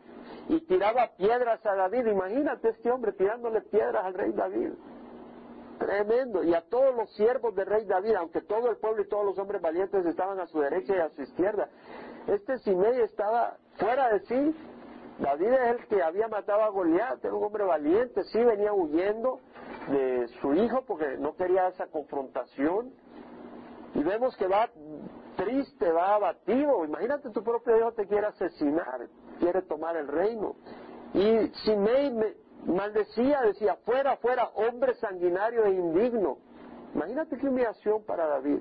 [0.48, 2.06] y tiraba piedras a David.
[2.06, 4.72] Imagínate este hombre tirándole piedras al rey David.
[5.78, 6.42] Tremendo.
[6.42, 9.38] Y a todos los siervos del rey David, aunque todo el pueblo y todos los
[9.38, 11.68] hombres valientes estaban a su derecha y a su izquierda.
[12.26, 14.56] Este Simei estaba fuera de sí.
[15.18, 19.40] David es el que había matado a Goliat, era un hombre valiente, sí venía huyendo
[19.88, 22.92] de su hijo porque no quería esa confrontación.
[23.94, 24.68] Y vemos que va
[25.36, 26.84] triste, va abatido.
[26.84, 29.08] Imagínate tu propio hijo te quiere asesinar,
[29.38, 30.56] quiere tomar el reino.
[31.14, 32.12] Y Simei
[32.64, 36.38] maldecía, decía, fuera, fuera, hombre sanguinario e indigno.
[36.94, 38.60] Imagínate qué humillación para David.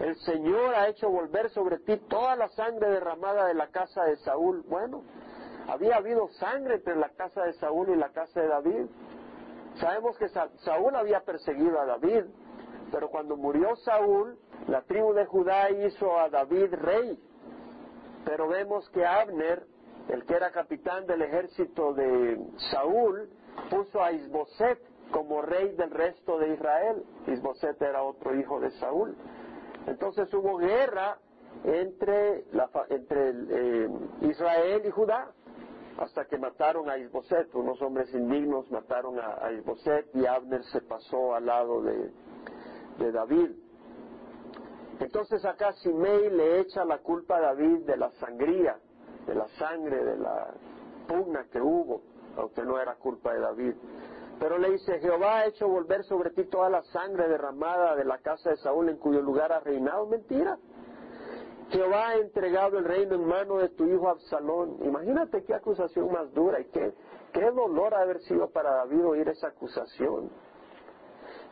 [0.00, 4.16] El Señor ha hecho volver sobre ti toda la sangre derramada de la casa de
[4.16, 4.64] Saúl.
[4.68, 5.02] Bueno,
[5.68, 8.86] había habido sangre entre la casa de Saúl y la casa de David.
[9.76, 12.24] Sabemos que Saúl había perseguido a David,
[12.90, 17.18] pero cuando murió Saúl, la tribu de Judá hizo a David rey.
[18.24, 19.64] Pero vemos que Abner
[20.08, 22.38] el que era capitán del ejército de
[22.70, 23.28] Saúl,
[23.70, 24.78] puso a Isboset
[25.10, 27.04] como rey del resto de Israel.
[27.26, 29.16] Isboset era otro hijo de Saúl.
[29.86, 31.18] Entonces hubo guerra
[31.64, 33.88] entre, eh,
[34.22, 35.30] Israel y Judá
[35.98, 37.54] hasta que mataron a Isboset.
[37.54, 42.10] Unos hombres indignos mataron a, Isboset y Abner se pasó al lado de,
[42.98, 43.50] de David.
[45.00, 48.78] Entonces acá Simei le echa la culpa a David de la sangría
[49.26, 50.54] de la sangre, de la
[51.06, 52.02] pugna que hubo,
[52.36, 53.74] aunque no era culpa de David.
[54.38, 58.18] Pero le dice, Jehová ha hecho volver sobre ti toda la sangre derramada de la
[58.18, 60.06] casa de Saúl en cuyo lugar ha reinado.
[60.06, 60.58] Mentira.
[61.70, 64.78] Jehová ha entregado el reino en mano de tu hijo Absalón.
[64.82, 66.94] Imagínate qué acusación más dura y qué,
[67.32, 70.30] qué dolor ha haber sido para David oír esa acusación.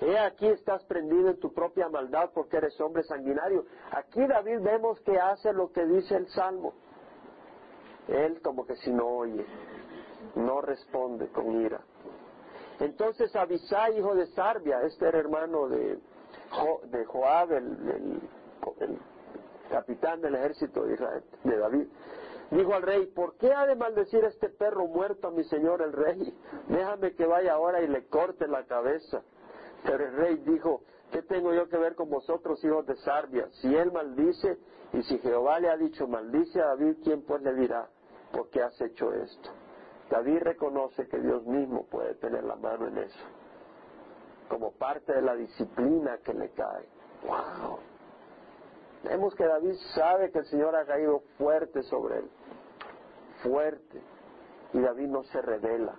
[0.01, 3.65] He aquí estás prendido en tu propia maldad porque eres hombre sanguinario.
[3.93, 6.75] Aquí David vemos que hace lo que dice el Salmo.
[8.09, 9.45] Él como que si no oye,
[10.35, 11.81] no responde con ira.
[12.81, 15.99] Entonces Abisai, hijo de Sarbia, este era hermano de,
[16.85, 18.21] de Joab, el,
[19.71, 21.87] capitán del ejército de David,
[22.51, 25.93] dijo al rey, ¿por qué ha de maldecir este perro muerto a mi señor el
[25.93, 26.35] rey?
[26.69, 29.23] Déjame que vaya ahora y le corte la cabeza.
[29.85, 30.83] Pero el rey dijo,
[31.13, 33.49] ¿qué tengo yo que ver con vosotros, hijos de Sarbia?
[33.61, 34.59] Si él maldice
[34.93, 37.89] y si Jehová le ha dicho, maldice a David, ¿quién pues le dirá,
[38.33, 39.51] ¿por qué has hecho esto?
[40.11, 43.25] David reconoce que Dios mismo puede tener la mano en eso,
[44.49, 46.89] como parte de la disciplina que le cae.
[47.27, 47.79] ¡Wow!
[49.05, 52.31] Vemos que David sabe que el Señor ha caído fuerte sobre él,
[53.43, 54.01] fuerte,
[54.73, 55.95] y David no se revela.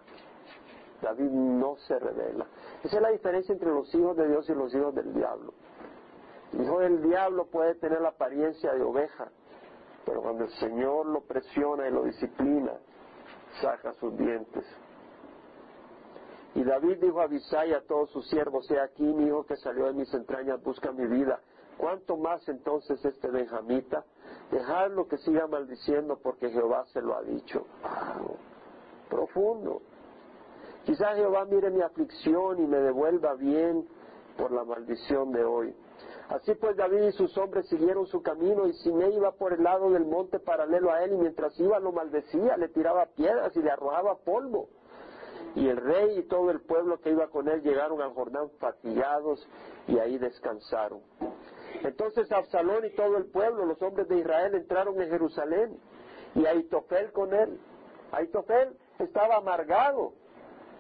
[1.02, 2.48] David no se revela.
[2.84, 5.54] Esa es la diferencia entre los hijos de Dios y los hijos del diablo.
[6.52, 9.32] El hijo del diablo puede tener la apariencia de oveja,
[10.06, 12.74] pero cuando el Señor lo presiona y lo disciplina,
[13.62, 14.66] saca sus dientes.
[16.56, 19.86] Y David dijo a Abisai a todos sus siervos, he aquí mi hijo que salió
[19.86, 21.40] de mis entrañas busca mi vida.
[21.78, 24.04] ¿Cuánto más entonces este benjamita?
[24.52, 27.66] Dejadlo que siga maldiciendo porque Jehová se lo ha dicho.
[29.10, 29.82] profundo.
[30.86, 33.88] Quizás Jehová mire mi aflicción y me devuelva bien
[34.38, 35.76] por la maldición de hoy.
[36.30, 39.92] Así pues David y sus hombres siguieron su camino y Simei iba por el lado
[39.92, 43.72] del monte paralelo a él y mientras iba lo maldecía, le tiraba piedras y le
[43.72, 44.70] arrojaba polvo.
[45.56, 49.48] Y el rey y todo el pueblo que iba con él llegaron al Jordán fatigados
[49.88, 51.02] y ahí descansaron.
[51.84, 55.78] Entonces Absalón y todo el pueblo, los hombres de Israel, entraron en Jerusalén
[56.36, 57.60] y Aitofel con él.
[58.12, 60.14] Aitofel estaba amargado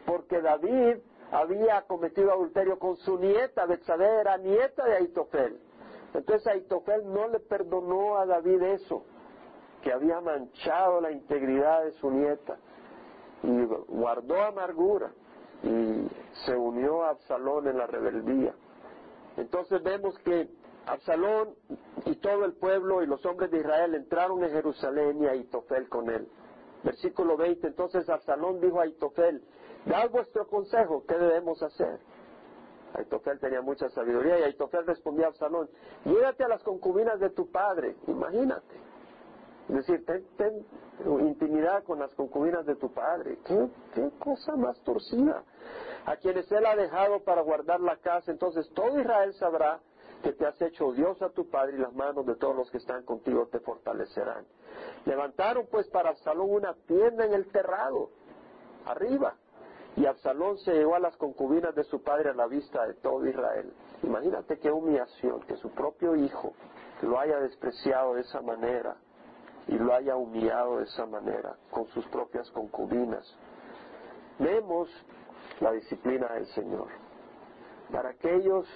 [0.06, 0.98] porque David
[1.32, 5.60] había cometido adulterio con su nieta, Betsabé era nieta de Aitofel.
[6.14, 9.04] Entonces Aitofel no le perdonó a David eso,
[9.82, 12.58] que había manchado la integridad de su nieta,
[13.42, 15.12] y guardó amargura
[15.64, 16.08] y
[16.46, 18.54] se unió a Absalón en la rebeldía.
[19.38, 20.50] Entonces vemos que
[20.86, 21.56] Absalón
[22.06, 26.10] y todo el pueblo y los hombres de Israel entraron en Jerusalén y Aitofel con
[26.10, 26.28] él.
[26.84, 29.42] Versículo 20, entonces Absalón dijo a Aitofel,
[29.86, 32.00] dad vuestro consejo, ¿qué debemos hacer?
[32.94, 35.70] Aitofel tenía mucha sabiduría y Aitofel respondía a Absalón,
[36.06, 38.76] llégate a las concubinas de tu padre, imagínate.
[39.70, 40.66] Es decir, ten,
[41.22, 43.40] intimidad con las concubinas de tu padre.
[43.46, 45.44] ¿Qué, ¿Qué cosa más torcida?
[46.06, 49.80] A quienes él ha dejado para guardar la casa, entonces todo Israel sabrá
[50.22, 52.78] que te has hecho odioso a tu padre y las manos de todos los que
[52.78, 54.46] están contigo te fortalecerán.
[55.06, 58.10] Levantaron pues para Absalón una tienda en el terrado,
[58.86, 59.36] arriba,
[59.96, 63.28] y Absalón se llevó a las concubinas de su padre a la vista de todo
[63.28, 63.72] Israel.
[64.02, 66.54] Imagínate qué humillación que su propio hijo
[67.02, 68.96] lo haya despreciado de esa manera
[69.68, 73.38] y lo haya humillado de esa manera con sus propias concubinas.
[74.40, 74.90] Vemos
[75.60, 76.88] la disciplina del Señor.
[77.92, 78.68] Para aquellos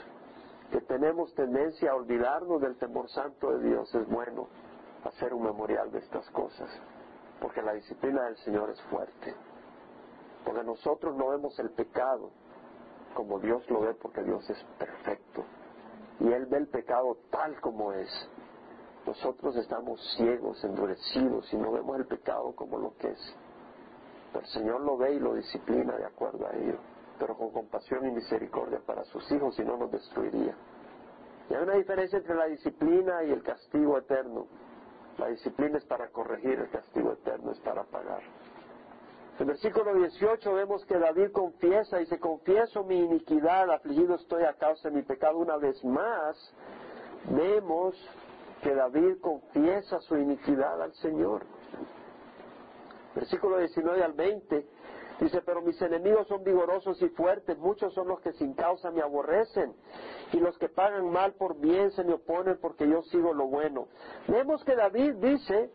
[0.71, 4.47] que tenemos tendencia a olvidarnos del temor santo de Dios, es bueno
[5.03, 6.69] hacer un memorial de estas cosas,
[7.41, 9.33] porque la disciplina del Señor es fuerte.
[10.47, 12.31] Porque nosotros no vemos el pecado
[13.13, 15.43] como Dios lo ve, porque Dios es perfecto.
[16.21, 18.09] Y Él ve el pecado tal como es.
[19.05, 23.35] Nosotros estamos ciegos, endurecidos y no vemos el pecado como lo que es.
[24.31, 26.77] Pero el Señor lo ve y lo disciplina de acuerdo a ello,
[27.19, 30.55] pero con compasión y misericordia para sus hijos y no nos destruiría.
[31.49, 34.47] Y hay una diferencia entre la disciplina y el castigo eterno.
[35.17, 38.21] La disciplina es para corregir, el castigo eterno es para pagar.
[39.39, 44.53] En versículo 18 vemos que David confiesa, y dice, confieso mi iniquidad, afligido estoy a
[44.53, 45.37] causa de mi pecado.
[45.37, 46.35] Una vez más,
[47.29, 47.95] vemos
[48.63, 51.45] que David confiesa su iniquidad al Señor.
[53.13, 54.67] Versículo 19 al 20
[55.19, 59.01] dice, pero mis enemigos son vigorosos y fuertes, muchos son los que sin causa me
[59.01, 59.75] aborrecen,
[60.31, 63.87] y los que pagan mal por bien se me oponen porque yo sigo lo bueno.
[64.27, 65.71] Vemos que David dice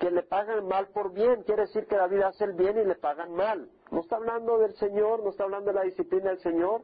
[0.00, 2.94] que le pagan mal por bien, quiere decir que David hace el bien y le
[2.94, 3.70] pagan mal.
[3.90, 6.80] No está hablando del Señor, no está hablando de la disciplina del Señor,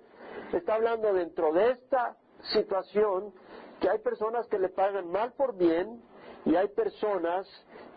[0.53, 2.19] está hablando dentro de esta
[2.53, 3.33] situación
[3.81, 6.03] que hay personas que le pagan mal por bien
[6.45, 7.49] y hay personas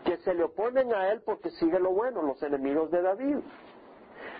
[0.04, 3.36] que se le oponen a él porque sigue lo bueno, los enemigos de David.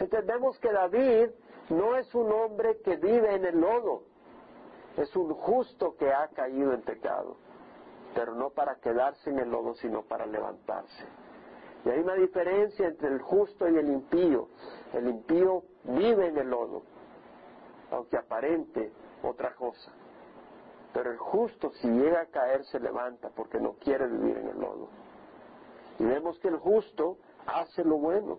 [0.00, 1.28] Entendemos que David
[1.68, 4.04] no es un hombre que vive en el lodo,
[4.96, 7.36] es un justo que ha caído en pecado,
[8.14, 11.04] pero no para quedarse en el lodo, sino para levantarse.
[11.84, 14.48] Y hay una diferencia entre el justo y el impío.
[14.92, 16.82] El impío vive en el lodo,
[17.90, 18.92] aunque aparente
[19.22, 19.92] otra cosa.
[20.92, 24.58] Pero el justo si llega a caer se levanta porque no quiere vivir en el
[24.58, 24.88] lodo.
[25.98, 28.38] Y vemos que el justo hace lo bueno.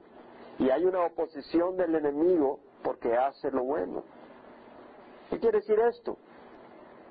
[0.60, 4.04] Y hay una oposición del enemigo porque hace lo bueno.
[5.30, 6.18] ¿Qué quiere decir esto?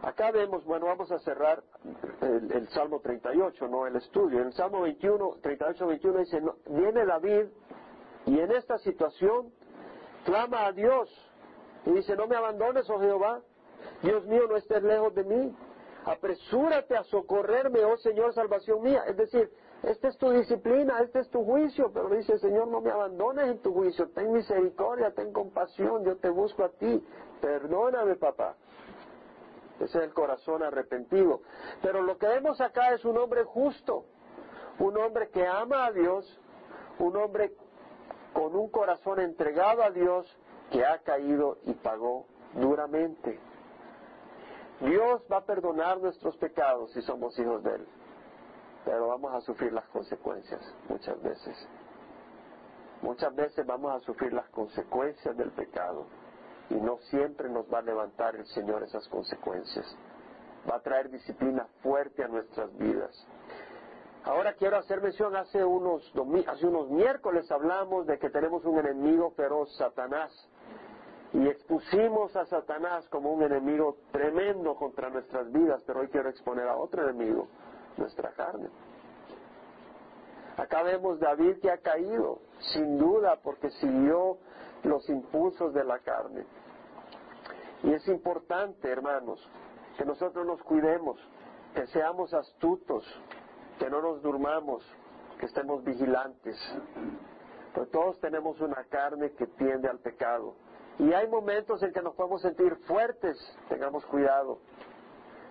[0.02, 1.62] Acá vemos, bueno, vamos a cerrar
[2.22, 4.40] el, Salmo 38, no el estudio.
[4.40, 7.46] En el Salmo 21, 38, 21 dice, viene David
[8.24, 9.52] y en esta situación
[10.24, 11.10] clama a Dios
[11.84, 13.42] y dice, no me abandones, oh Jehová,
[14.02, 15.54] Dios mío, no estés lejos de mí.
[16.06, 19.02] Apresúrate a socorrerme, oh Señor, salvación mía.
[19.06, 19.50] Es decir,
[19.82, 23.58] esta es tu disciplina, este es tu juicio, pero dice, Señor, no me abandones en
[23.58, 27.04] tu juicio, ten misericordia, ten compasión, yo te busco a ti,
[27.42, 28.56] perdóname, papá.
[29.80, 31.40] Ese es el corazón arrepentido.
[31.82, 34.04] Pero lo que vemos acá es un hombre justo,
[34.78, 36.38] un hombre que ama a Dios,
[36.98, 37.54] un hombre
[38.34, 40.26] con un corazón entregado a Dios
[40.70, 43.40] que ha caído y pagó duramente.
[44.80, 47.86] Dios va a perdonar nuestros pecados si somos hijos de Él,
[48.84, 51.68] pero vamos a sufrir las consecuencias muchas veces.
[53.02, 56.06] Muchas veces vamos a sufrir las consecuencias del pecado
[56.70, 59.86] y no siempre nos va a levantar el Señor esas consecuencias.
[60.70, 63.26] Va a traer disciplina fuerte a nuestras vidas.
[64.24, 66.12] Ahora quiero hacer mención, hace unos,
[66.46, 70.30] hace unos miércoles hablamos de que tenemos un enemigo feroz, Satanás
[71.32, 76.66] y expusimos a Satanás como un enemigo tremendo contra nuestras vidas, pero hoy quiero exponer
[76.66, 77.46] a otro enemigo,
[77.96, 78.68] nuestra carne.
[80.56, 82.40] Acá vemos David que ha caído,
[82.72, 84.38] sin duda, porque siguió
[84.82, 86.44] los impulsos de la carne.
[87.82, 89.40] Y es importante, hermanos,
[89.96, 91.18] que nosotros nos cuidemos,
[91.74, 93.04] que seamos astutos,
[93.78, 94.84] que no nos durmamos,
[95.38, 96.56] que estemos vigilantes.
[97.74, 100.54] Pues todos tenemos una carne que tiende al pecado.
[100.98, 104.58] Y hay momentos en que nos podemos sentir fuertes, tengamos cuidado.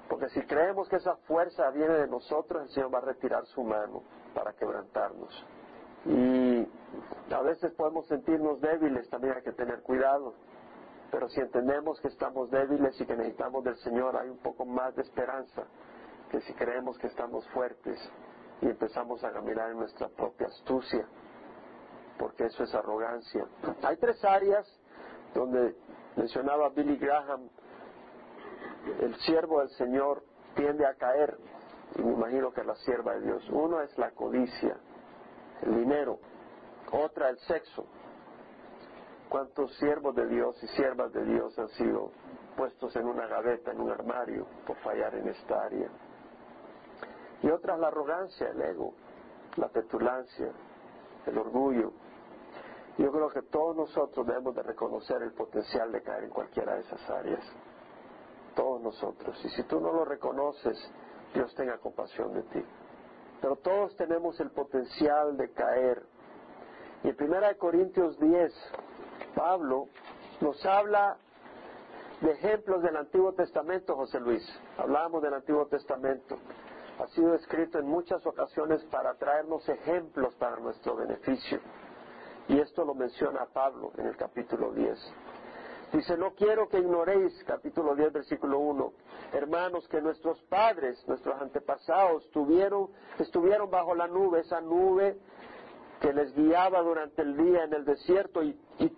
[0.08, 3.64] Porque si creemos que esa fuerza viene de nosotros, el Señor va a retirar su
[3.64, 4.04] mano
[4.36, 5.46] para quebrantarnos.
[6.06, 6.68] Y
[7.34, 10.34] a veces podemos sentirnos débiles, también hay que tener cuidado.
[11.12, 14.96] Pero si entendemos que estamos débiles y que necesitamos del Señor, hay un poco más
[14.96, 15.64] de esperanza
[16.30, 18.00] que si creemos que estamos fuertes
[18.62, 21.08] y empezamos a caminar en nuestra propia astucia,
[22.18, 23.46] porque eso es arrogancia.
[23.84, 24.68] Hay tres áreas
[25.34, 25.76] donde
[26.16, 27.50] mencionaba Billy Graham,
[29.02, 30.24] el siervo del Señor
[30.56, 31.38] tiende a caer,
[31.96, 33.50] y me imagino que la sierva de Dios.
[33.50, 34.78] Uno es la codicia,
[35.64, 36.20] el dinero,
[36.92, 37.86] otra el sexo.
[39.30, 42.12] ¿Cuántos siervos de Dios y siervas de Dios han sido
[42.58, 45.88] puestos en una gaveta, en un armario, por fallar en esta área?
[47.44, 48.96] Y otra es la arrogancia, el ego,
[49.58, 50.52] la petulancia,
[51.28, 51.92] el orgullo.
[52.98, 56.82] Yo creo que todos nosotros debemos de reconocer el potencial de caer en cualquiera de
[56.82, 57.46] esas áreas.
[58.56, 59.40] Todos nosotros.
[59.46, 60.78] Y si tú no lo reconoces,
[61.36, 62.66] Dios tenga compasión de ti.
[63.42, 66.04] Pero todos tenemos el potencial de caer.
[67.04, 68.54] Y en 1 Corintios 10,
[69.36, 69.88] Pablo
[70.42, 71.18] nos habla
[72.22, 74.48] de ejemplos del Antiguo Testamento, José Luis.
[74.78, 76.38] Hablábamos del Antiguo Testamento
[77.00, 81.60] ha sido escrito en muchas ocasiones para traernos ejemplos para nuestro beneficio.
[82.50, 85.00] Y esto lo menciona Pablo en el capítulo 10.
[85.94, 88.94] Dice, no quiero que ignoréis, capítulo 10, versículo 1,
[89.34, 95.18] hermanos, que nuestros padres, nuestros antepasados, tuvieron, estuvieron bajo la nube, esa nube
[96.02, 98.92] que les guiaba durante el día en el desierto y, y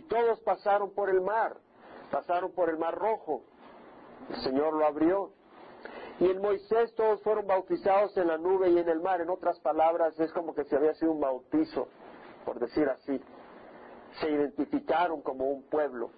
[0.00, 1.56] todos pasaron por el mar,
[2.10, 3.42] pasaron por el mar rojo.
[4.28, 5.32] El Señor lo abrió
[6.20, 9.20] y en Moisés todos fueron bautizados en la nube y en el mar.
[9.20, 11.88] En otras palabras, es como que se había sido un bautizo,
[12.44, 13.20] por decir así.
[14.20, 16.10] Se identificaron como un pueblo.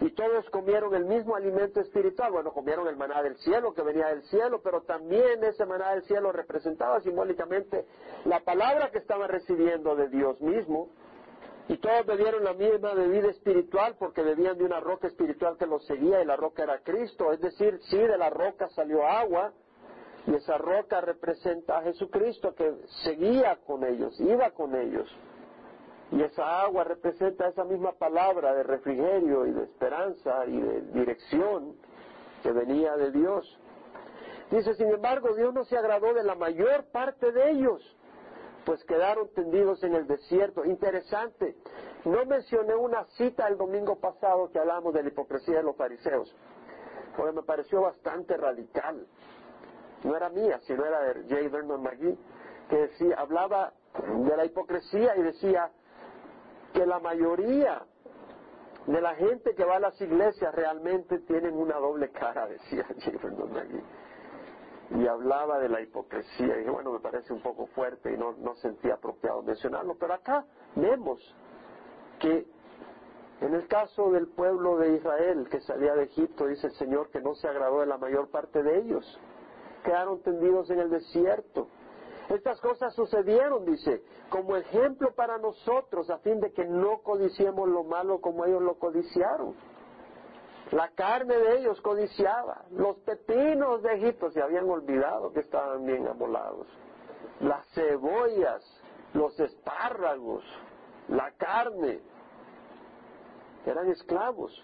[0.00, 2.32] Y todos comieron el mismo alimento espiritual.
[2.32, 6.04] Bueno, comieron el maná del cielo que venía del cielo, pero también ese maná del
[6.04, 7.86] cielo representaba simbólicamente
[8.24, 10.90] la palabra que estaban recibiendo de Dios mismo
[11.68, 15.84] y todos bebieron la misma bebida espiritual porque bebían de una roca espiritual que los
[15.84, 17.30] seguía y la roca era Cristo.
[17.30, 19.52] Es decir, sí, de la roca salió agua
[20.26, 25.14] y esa roca representa a Jesucristo que seguía con ellos, iba con ellos.
[26.10, 31.76] Y esa agua representa esa misma palabra de refrigerio y de esperanza y de dirección
[32.42, 33.58] que venía de Dios.
[34.50, 37.97] Dice, sin embargo, Dios no se agradó de la mayor parte de ellos
[38.68, 40.62] pues quedaron tendidos en el desierto.
[40.62, 41.56] Interesante,
[42.04, 46.36] no mencioné una cita el domingo pasado que hablamos de la hipocresía de los fariseos,
[47.16, 49.06] porque me pareció bastante radical.
[50.04, 51.48] No era mía, sino era de J.
[51.48, 52.18] Vernon McGee,
[52.68, 55.70] que decía, hablaba de la hipocresía y decía
[56.74, 57.86] que la mayoría
[58.86, 63.16] de la gente que va a las iglesias realmente tienen una doble cara, decía J.
[63.16, 64.07] Vernon McGee
[64.90, 66.60] y hablaba de la hipocresía.
[66.60, 70.44] Y bueno, me parece un poco fuerte y no, no sentía apropiado mencionarlo, pero acá
[70.76, 71.34] vemos
[72.18, 72.46] que
[73.40, 77.20] en el caso del pueblo de Israel que salía de Egipto, dice el Señor que
[77.20, 79.20] no se agradó de la mayor parte de ellos.
[79.84, 81.68] Quedaron tendidos en el desierto.
[82.28, 87.84] Estas cosas sucedieron, dice, como ejemplo para nosotros, a fin de que no codiciemos lo
[87.84, 89.54] malo como ellos lo codiciaron.
[90.72, 92.64] La carne de ellos codiciaba.
[92.70, 96.66] Los pepinos de Egipto se habían olvidado que estaban bien amolados.
[97.40, 98.62] Las cebollas,
[99.14, 100.44] los espárragos,
[101.08, 102.00] la carne.
[103.64, 104.62] Eran esclavos.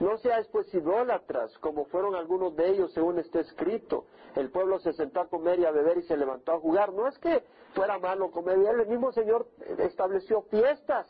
[0.00, 4.06] No seáis pues idólatras, como fueron algunos de ellos, según está escrito.
[4.36, 6.92] El pueblo se sentó a comer y a beber y se levantó a jugar.
[6.92, 11.06] No es que fuera malo comer, el mismo Señor estableció fiestas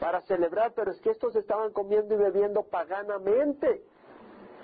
[0.00, 3.82] para celebrar, pero es que estos estaban comiendo y bebiendo paganamente.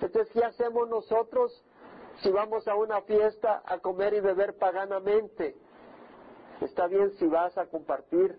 [0.00, 1.64] Entonces, ¿qué hacemos nosotros
[2.22, 5.56] si vamos a una fiesta a comer y beber paganamente?
[6.60, 8.38] Está bien si vas a compartir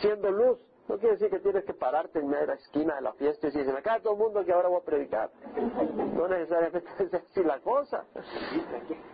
[0.00, 0.58] siendo luz.
[0.88, 3.72] No quiere decir que tienes que pararte en la esquina de la fiesta y decir,
[3.72, 5.30] me cae todo el mundo que ahora voy a predicar.
[6.14, 8.04] No necesariamente es así la cosa.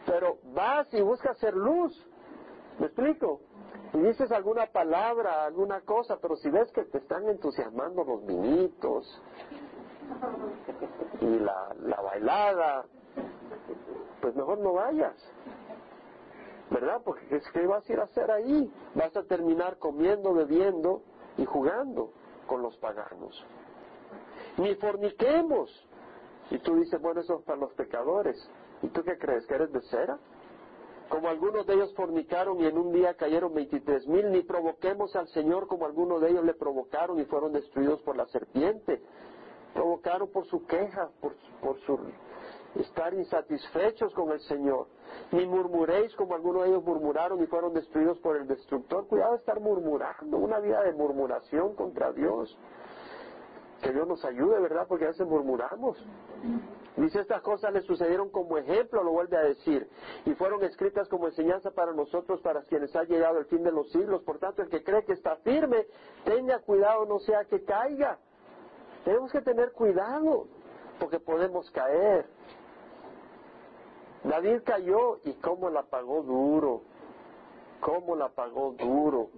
[0.07, 1.93] Pero vas y buscas ser luz.
[2.79, 3.41] ¿Me explico?
[3.93, 9.23] Y dices alguna palabra, alguna cosa, pero si ves que te están entusiasmando los vinitos
[11.21, 12.85] y la, la bailada,
[14.21, 15.15] pues mejor no vayas.
[16.69, 17.01] ¿Verdad?
[17.05, 18.73] Porque ¿qué vas a ir a hacer ahí?
[18.95, 21.03] Vas a terminar comiendo, bebiendo
[21.39, 22.11] y jugando
[22.47, 23.45] con los paganos.
[24.59, 25.71] Ni forniquemos,
[26.51, 28.37] Y tú dices, bueno, eso es para los pecadores.
[28.83, 29.47] ¿Y tú qué crees?
[29.47, 30.19] ¿Que eres de cera?
[31.09, 35.29] Como algunos de ellos fornicaron y en un día cayeron veintitrés mil, ni provoquemos al
[35.29, 39.01] Señor como algunos de ellos le provocaron y fueron destruidos por la serpiente.
[39.73, 41.99] Provocaron por su queja, por, por su
[42.81, 44.89] estar insatisfechos con el Señor.
[45.33, 49.07] Ni murmuréis como algunos de ellos murmuraron y fueron destruidos por el destructor.
[49.07, 52.57] Cuidado de estar murmurando, una vida de murmuración contra Dios.
[53.83, 54.87] Que Dios nos ayude, ¿verdad?
[54.89, 55.99] Porque a veces murmuramos.
[56.97, 59.87] Dice, estas cosas le sucedieron como ejemplo, lo vuelve a decir,
[60.25, 63.91] y fueron escritas como enseñanza para nosotros, para quienes ha llegado el fin de los
[63.93, 64.23] siglos.
[64.23, 65.87] Por tanto, el que cree que está firme,
[66.25, 68.19] tenga cuidado, no sea que caiga.
[69.05, 70.47] Tenemos que tener cuidado,
[70.99, 72.27] porque podemos caer.
[74.25, 76.83] David cayó y cómo la pagó duro,
[77.81, 79.29] cómo la pagó duro.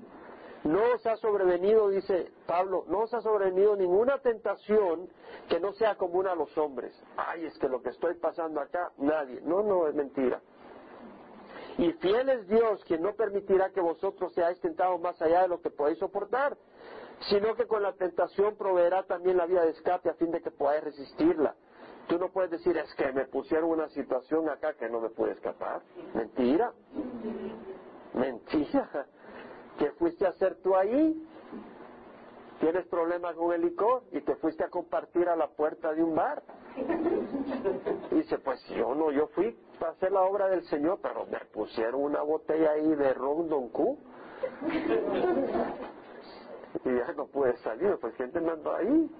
[0.64, 5.08] No os ha sobrevenido, dice Pablo, no os ha sobrevenido ninguna tentación
[5.48, 7.00] que no sea común a los hombres.
[7.16, 9.40] Ay, es que lo que estoy pasando acá, nadie.
[9.42, 10.40] No, no, es mentira.
[11.78, 15.60] Y fiel es Dios quien no permitirá que vosotros seáis tentados más allá de lo
[15.60, 16.56] que podéis soportar,
[17.30, 20.50] sino que con la tentación proveerá también la vía de escape a fin de que
[20.50, 21.54] podáis resistirla.
[22.08, 25.32] Tú no puedes decir, es que me pusieron una situación acá que no me puede
[25.32, 25.82] escapar.
[26.14, 26.72] Mentira.
[28.14, 29.06] Mentira.
[29.78, 31.24] ¿Qué fuiste a hacer tú ahí?
[32.60, 36.16] Tienes problemas con el licor y te fuiste a compartir a la puerta de un
[36.16, 36.42] bar.
[38.10, 42.02] dice, pues yo no, yo fui para hacer la obra del Señor, pero me pusieron
[42.02, 43.70] una botella ahí de ron Don
[46.84, 49.10] y ya no pude salir, pues gente me andó ahí.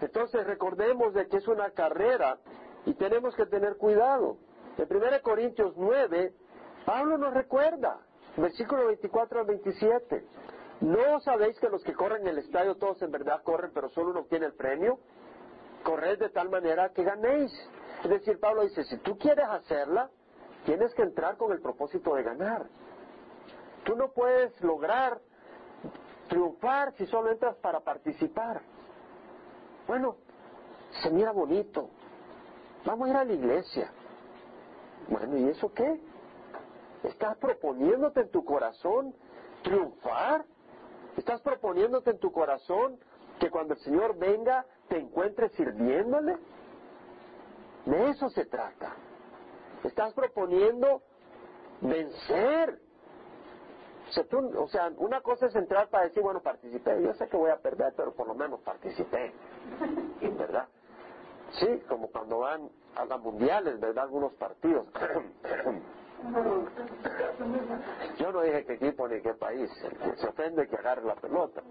[0.00, 2.38] Entonces recordemos de que es una carrera
[2.84, 4.36] y tenemos que tener cuidado.
[4.76, 6.34] En 1 Corintios 9,
[6.84, 8.00] Pablo nos recuerda,
[8.42, 10.24] versículo 24 al 27,
[10.80, 14.10] ¿no sabéis que los que corren en el estadio todos en verdad corren, pero solo
[14.10, 14.98] uno obtiene el premio?
[15.82, 17.52] Corred de tal manera que ganéis.
[18.02, 20.10] Es decir, Pablo dice, si tú quieres hacerla,
[20.64, 22.66] tienes que entrar con el propósito de ganar.
[23.84, 25.20] Tú no puedes lograr
[26.28, 28.60] triunfar si solo entras para participar.
[29.86, 30.16] Bueno,
[31.02, 31.88] se mira bonito.
[32.84, 33.90] Vamos a ir a la iglesia.
[35.08, 36.00] Bueno, ¿y eso qué?
[37.06, 39.14] ¿Estás proponiéndote en tu corazón
[39.62, 40.44] triunfar?
[41.16, 42.98] ¿Estás proponiéndote en tu corazón
[43.38, 46.36] que cuando el Señor venga te encuentres sirviéndole?
[47.84, 48.96] De eso se trata.
[49.84, 51.02] Estás proponiendo
[51.80, 52.80] vencer
[54.56, 57.56] o sea, una cosa es entrar para decir, bueno, participé, yo sé que voy a
[57.56, 59.32] perder, pero por lo menos participé,
[60.38, 60.68] ¿verdad?
[61.58, 64.04] Sí, como cuando van a las mundiales, ¿verdad?
[64.04, 64.86] Algunos partidos.
[68.18, 69.70] Yo no dije qué equipo ni qué país,
[70.16, 71.62] se ofende que agarre la pelota.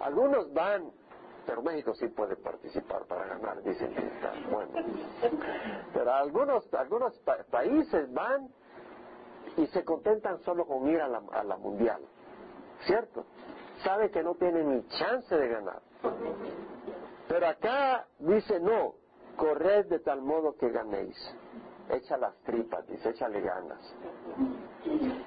[0.00, 0.90] Algunos van,
[1.46, 4.72] pero México sí puede participar para ganar, dicen que está bueno.
[5.92, 7.18] Pero algunos, algunos
[7.50, 8.48] países van
[9.56, 12.00] y se contentan solo con ir a la, mundial,
[12.80, 13.24] ¿cierto?
[13.82, 15.80] Sabe que no tienen ni chance de ganar.
[17.28, 18.94] Pero acá dice, no,
[19.36, 21.16] corred de tal modo que ganéis.
[21.90, 23.80] Echa las tripas, dice, échale ganas.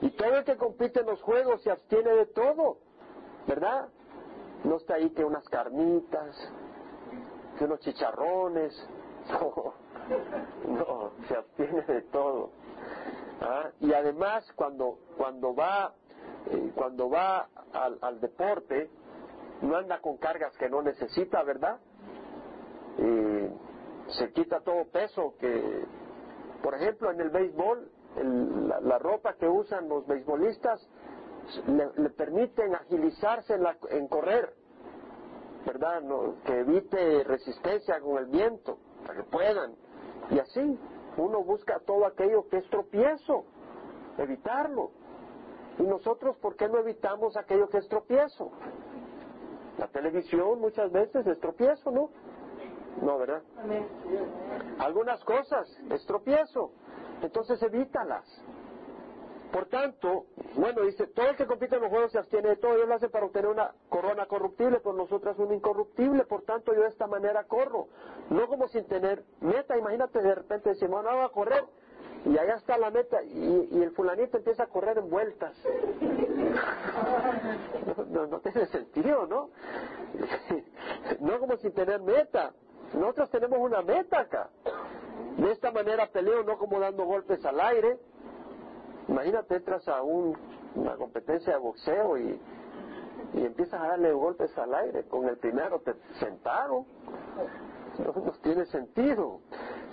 [0.02, 2.78] Y todo el que compite en los juegos se abstiene de todo,
[3.48, 3.90] ¿verdad?
[4.64, 6.36] No está ahí que unas carnitas,
[7.58, 8.88] que unos chicharrones.
[10.68, 12.50] No, no, se abstiene de todo.
[13.40, 13.70] ¿Ah?
[13.80, 15.94] Y además cuando, cuando va,
[16.50, 18.90] eh, cuando va al, deporte,
[19.62, 21.80] no anda con cargas que no necesita, ¿verdad?
[24.08, 25.86] se quita todo peso que,
[26.62, 27.90] por ejemplo, en el béisbol,
[28.82, 30.88] la, ropa que usan los beisbolistas
[31.68, 34.54] le, permiten agilizarse en, en correr,
[35.66, 36.02] ¿verdad?
[36.46, 39.76] que evite resistencia con el viento, para que puedan.
[40.30, 40.80] Y así,
[41.18, 43.46] uno busca todo aquello que es tropiezo,
[44.18, 44.92] evitarlo.
[45.80, 48.52] Y nosotros, ¿por qué no evitamos aquello que es tropiezo?
[49.78, 52.10] La televisión muchas veces es tropiezo, ¿no?
[53.02, 53.42] No, ¿verdad?
[54.80, 56.72] Algunas cosas es tropiezo.
[57.22, 58.26] Entonces evítalas.
[59.52, 62.76] Por tanto, bueno, dice, todo el que compite en los juegos se abstiene de todo,
[62.76, 66.82] Dios lo hace para obtener una corona corruptible, por nosotras una incorruptible, por tanto yo
[66.82, 67.88] de esta manera corro,
[68.30, 71.66] no como sin tener meta, imagínate de repente decimos, no, va a correr,
[72.26, 75.54] y allá está la meta, y, el fulanito empieza a correr en vueltas.
[78.10, 79.50] No, no tiene sentido, ¿no?
[81.22, 82.54] no como sin tener meta,
[82.94, 84.50] nosotros tenemos una meta acá.
[85.38, 87.98] De esta manera peleo, no como dando golpes al aire,
[89.08, 92.40] Imagínate, entras a una competencia de boxeo y,
[93.34, 95.04] y empiezas a darle golpes al aire.
[95.04, 96.86] Con el primero te sentaron.
[98.00, 99.42] No, no tiene sentido.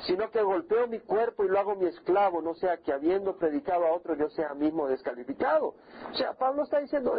[0.07, 3.85] Sino que golpeo mi cuerpo y lo hago mi esclavo, no sea que habiendo predicado
[3.87, 5.75] a otro yo sea mismo descalificado.
[6.11, 7.19] O sea, Pablo está diciendo,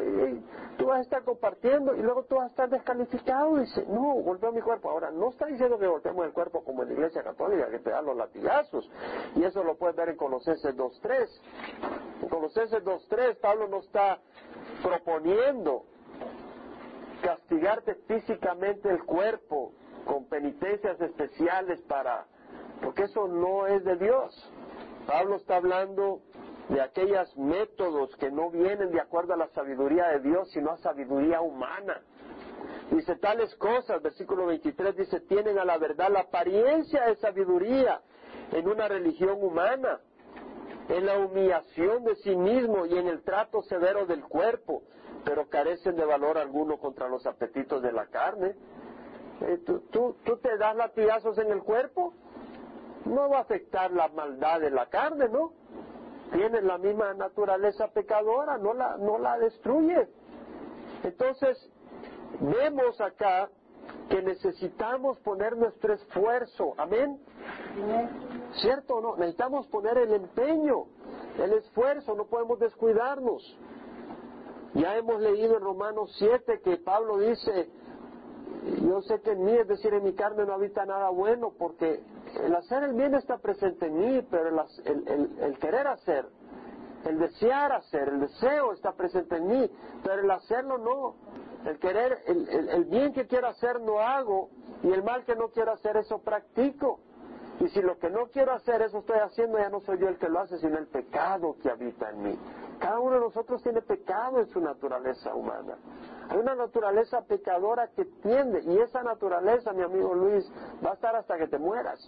[0.77, 3.57] tú vas a estar compartiendo y luego tú vas a estar descalificado.
[3.57, 4.89] Dice, no, golpeo mi cuerpo.
[4.89, 7.89] Ahora, no está diciendo que golpeemos el cuerpo como en la iglesia católica, que te
[7.89, 8.89] dan los latigazos.
[9.35, 12.21] Y eso lo puedes ver en Colosenses 2.3.
[12.21, 14.19] En Colosenses 2.3 Pablo no está
[14.81, 15.85] proponiendo
[17.21, 19.73] castigarte físicamente el cuerpo
[20.05, 22.25] con penitencias especiales para,
[22.81, 24.51] porque eso no es de Dios.
[25.07, 26.21] Pablo está hablando
[26.69, 30.77] de aquellos métodos que no vienen de acuerdo a la sabiduría de Dios, sino a
[30.77, 32.01] sabiduría humana.
[32.91, 38.01] Dice tales cosas, versículo 23 dice, tienen a la verdad la apariencia de sabiduría
[38.51, 39.99] en una religión humana,
[40.87, 44.83] en la humillación de sí mismo y en el trato severo del cuerpo,
[45.23, 48.55] pero carecen de valor alguno contra los apetitos de la carne.
[49.41, 52.13] Eh, ¿tú, tú, tú te das latigazos en el cuerpo?
[53.09, 55.51] No va a afectar la maldad de la carne, ¿no?
[56.31, 60.07] Tienes la misma naturaleza pecadora, no la, no la destruye.
[61.03, 61.71] Entonces,
[62.39, 63.49] vemos acá
[64.09, 67.19] que necesitamos poner nuestro esfuerzo, amén.
[68.61, 69.15] ¿Cierto o no?
[69.15, 70.85] Necesitamos poner el empeño,
[71.39, 73.57] el esfuerzo, no podemos descuidarnos.
[74.73, 77.69] Ya hemos leído en Romanos 7 que Pablo dice,
[78.81, 82.01] yo sé que en mí, es decir, en mi carne no habita nada bueno, porque
[82.43, 86.25] el hacer el bien está presente en mí, pero el, querer hacer,
[87.05, 89.71] el desear hacer, el deseo está presente en mí,
[90.03, 91.15] pero el hacerlo no.
[91.65, 94.49] El querer, el, bien que quiero hacer no hago,
[94.83, 96.99] y el mal que no quiero hacer eso practico.
[97.59, 100.17] Y si lo que no quiero hacer eso estoy haciendo, ya no soy yo el
[100.17, 102.39] que lo hace, sino el pecado que habita en mí.
[102.79, 105.77] Cada uno de nosotros tiene pecado en su naturaleza humana.
[106.29, 110.49] Hay una naturaleza pecadora que tiende, y esa naturaleza, mi amigo Luis,
[110.83, 111.99] va a estar hasta que te mueras.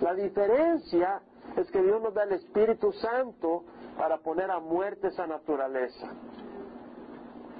[0.00, 1.20] La diferencia
[1.56, 3.64] es que Dios nos da el Espíritu Santo
[3.98, 6.08] para poner a muerte esa naturaleza.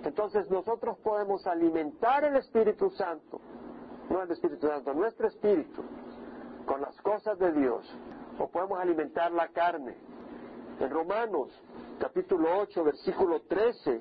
[0.05, 3.41] Entonces nosotros podemos alimentar el Espíritu Santo,
[4.09, 5.83] no el Espíritu Santo, nuestro espíritu,
[6.65, 7.85] con las cosas de Dios,
[8.39, 9.97] o podemos alimentar la carne.
[10.81, 11.51] En Romanos
[11.99, 14.01] capítulo 8, versículo 13,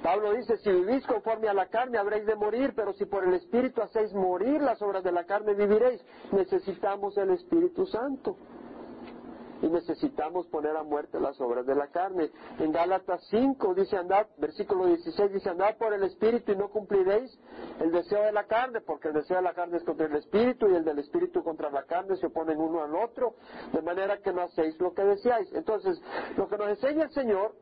[0.00, 3.34] Pablo dice, si vivís conforme a la carne habréis de morir, pero si por el
[3.34, 6.00] Espíritu hacéis morir las obras de la carne viviréis.
[6.30, 8.36] Necesitamos el Espíritu Santo
[9.62, 12.30] y necesitamos poner a muerte las obras de la carne.
[12.58, 17.38] En Gálatas 5 dice andad, versículo 16 dice andad por el Espíritu y no cumpliréis
[17.80, 20.68] el deseo de la carne, porque el deseo de la carne es contra el Espíritu
[20.68, 23.34] y el del Espíritu contra la carne se oponen uno al otro,
[23.72, 25.52] de manera que no hacéis lo que deseáis.
[25.52, 26.00] Entonces,
[26.36, 27.54] lo que nos enseña el Señor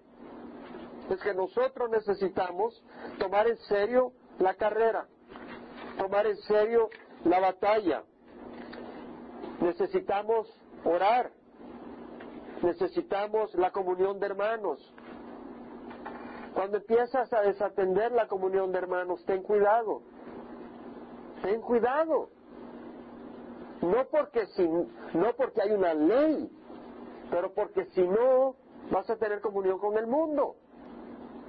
[1.10, 2.82] es que nosotros necesitamos
[3.18, 5.06] tomar en serio la carrera,
[5.96, 6.88] tomar en serio
[7.24, 8.02] la batalla.
[9.60, 10.46] Necesitamos
[10.84, 11.32] orar,
[12.62, 14.94] necesitamos la comunión de hermanos.
[16.54, 20.02] Cuando empiezas a desatender la comunión de hermanos, ten cuidado,
[21.42, 22.30] ten cuidado.
[23.80, 26.50] No porque, si, no porque hay una ley,
[27.30, 28.56] pero porque si no,
[28.90, 30.56] vas a tener comunión con el mundo.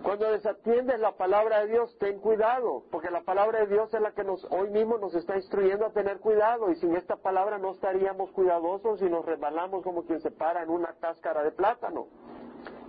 [0.04, 4.12] Cuando desatiendes la palabra de Dios, ten cuidado, porque la palabra de Dios es la
[4.12, 7.72] que nos, hoy mismo nos está instruyendo a tener cuidado, y sin esta palabra no
[7.74, 12.08] estaríamos cuidadosos y nos resbalamos como quien se para en una cáscara de plátano.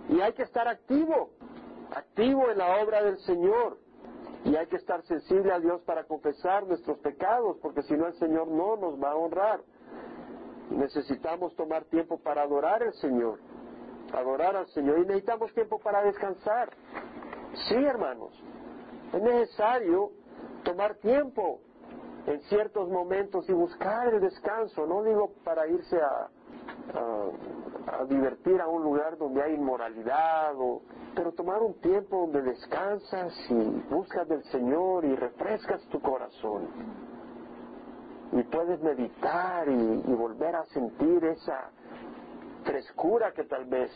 [0.07, 1.31] Y hay que estar activo,
[1.93, 3.77] activo en la obra del Señor,
[4.45, 8.13] y hay que estar sensible a Dios para confesar nuestros pecados, porque si no el
[8.13, 9.59] Señor no nos va a honrar.
[10.69, 13.50] Necesitamos tomar tiempo para adorar al Señor
[14.13, 16.69] adorar al Señor y necesitamos tiempo para descansar.
[17.67, 18.31] Sí, hermanos,
[19.13, 20.11] es necesario
[20.63, 21.59] tomar tiempo
[22.25, 26.29] en ciertos momentos y buscar el descanso, no digo para irse a,
[28.07, 30.53] divertir a un lugar donde hay inmoralidad,
[31.15, 36.67] pero tomar un tiempo donde descansas y buscas del Señor y refrescas tu corazón.
[38.33, 41.71] Y puedes meditar y volver a sentir esa,
[42.63, 43.91] frescura que tal vez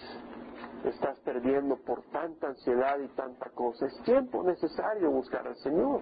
[0.84, 3.86] estás perdiendo por tanta ansiedad y tanta cosa.
[3.88, 6.02] Es tiempo necesario buscar al Señor.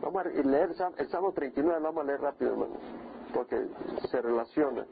[0.00, 2.78] Vamos a leer el Salmo 39, vamos a leer rápido, hermanos,
[3.32, 3.68] porque
[4.10, 4.84] se relaciona.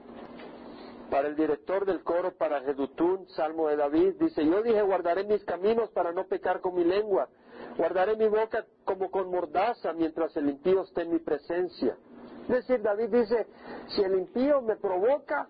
[1.11, 5.45] Para el director del coro, para Jedutún, Salmo de David, dice, yo dije, guardaré mis
[5.45, 7.29] caminos para no pecar con mi lengua,
[7.77, 11.97] guardaré mi boca como con mordaza mientras el impío esté en mi presencia.
[12.43, 13.49] Es decir, David dice,
[13.89, 15.49] si el impío me provoca,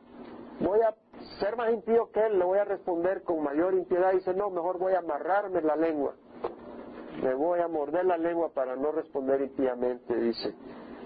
[0.61, 0.95] voy a
[1.39, 4.13] ser más impío que él, le voy a responder con mayor impiedad.
[4.13, 6.15] Dice, no, mejor voy a amarrarme la lengua.
[7.23, 10.55] Me voy a morder la lengua para no responder impíamente, dice.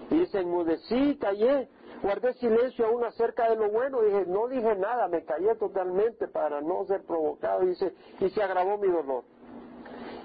[0.09, 1.67] Y dice, enmudecí, callé,
[2.03, 4.01] guardé silencio aún acerca de lo bueno.
[4.01, 7.61] Dije, no dije nada, me callé totalmente para no ser provocado.
[7.61, 9.23] Dice, y se agravó mi dolor.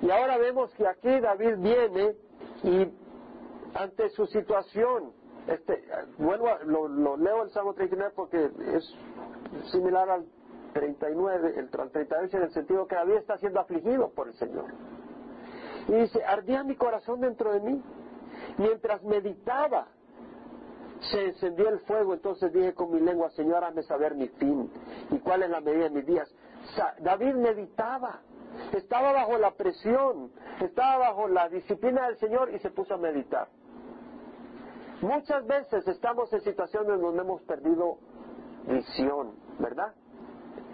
[0.02, 2.14] Y ahora vemos que aquí David viene
[2.62, 2.88] y
[3.74, 5.12] ante su situación,
[5.46, 5.84] este,
[6.18, 8.94] vuelvo lo, lo leo el Salmo 39 porque es
[9.70, 10.26] similar al
[10.72, 14.66] 39, el 38 en el sentido que David está siendo afligido por el Señor.
[15.88, 17.82] Y dice, ardía mi corazón dentro de mí.
[18.58, 19.88] Mientras meditaba,
[21.00, 24.70] se encendió el fuego, entonces dije con mi lengua, Señor, hazme saber mi fin
[25.10, 26.32] y cuál es la medida de mis días.
[27.00, 28.20] David meditaba,
[28.72, 30.30] estaba bajo la presión,
[30.60, 33.48] estaba bajo la disciplina del Señor y se puso a meditar.
[35.02, 37.96] Muchas veces estamos en situaciones donde hemos perdido
[38.66, 39.94] visión, ¿verdad?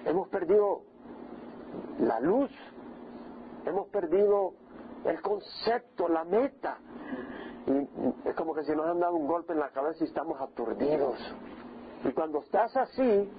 [0.05, 0.83] Hemos perdido
[2.01, 2.51] la luz,
[3.65, 4.55] hemos perdido
[5.05, 6.79] el concepto, la meta.
[7.67, 10.41] Y es como que si nos han dado un golpe en la cabeza y estamos
[10.41, 11.19] aturdidos.
[12.05, 13.31] Y cuando estás así,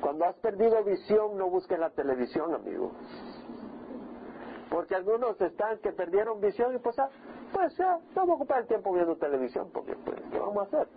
[0.00, 2.92] cuando has perdido visión, no busques la televisión, amigo.
[4.74, 7.08] Porque algunos están que perdieron visión y pues, ah,
[7.52, 10.88] pues ya, vamos a ocupar el tiempo viendo televisión, porque pues, ¿qué vamos a hacer?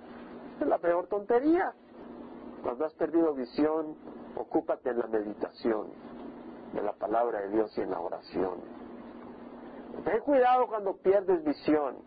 [0.60, 1.72] Es la peor tontería.
[2.64, 3.96] Cuando has perdido visión,
[4.36, 5.90] ocúpate en la meditación
[6.74, 8.62] de la palabra de Dios y en la oración.
[10.06, 11.98] Ten cuidado cuando pierdes visión.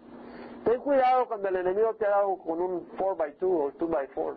[0.64, 4.36] Ten cuidado cuando el enemigo te ha dado con un 4x2 o 2x4,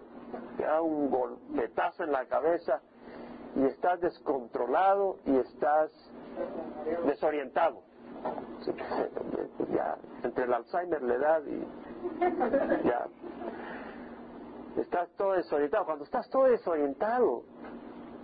[0.57, 2.79] te da un golpetazo en la cabeza
[3.55, 5.91] y estás descontrolado y estás
[7.05, 7.81] desorientado.
[9.57, 13.07] Pues ya, entre el Alzheimer, la edad y ya
[14.81, 15.85] estás todo desorientado.
[15.85, 17.43] Cuando estás todo desorientado,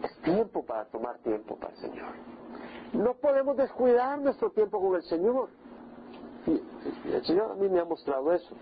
[0.03, 2.13] es tiempo para tomar tiempo para el Señor.
[2.93, 5.49] No podemos descuidar nuestro tiempo con el Señor.
[6.47, 8.55] El Señor a mí me ha mostrado eso.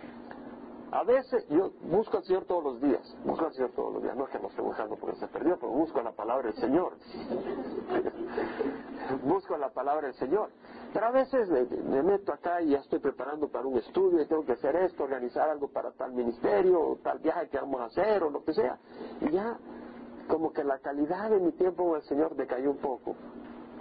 [0.92, 4.16] A veces yo busco al Señor todos los días, busco al Señor todos los días,
[4.16, 6.94] no es que no esté buscando porque se perdió, pero busco la palabra del Señor.
[9.24, 10.50] busco la palabra del Señor.
[10.94, 14.46] Pero a veces me, meto acá y ya estoy preparando para un estudio y tengo
[14.46, 18.24] que hacer esto, organizar algo para tal ministerio, o tal viaje que vamos a hacer,
[18.24, 18.80] o lo que sea.
[19.20, 19.58] Y ya
[20.30, 23.14] como que la calidad de mi tiempo con el Señor decayó un poco.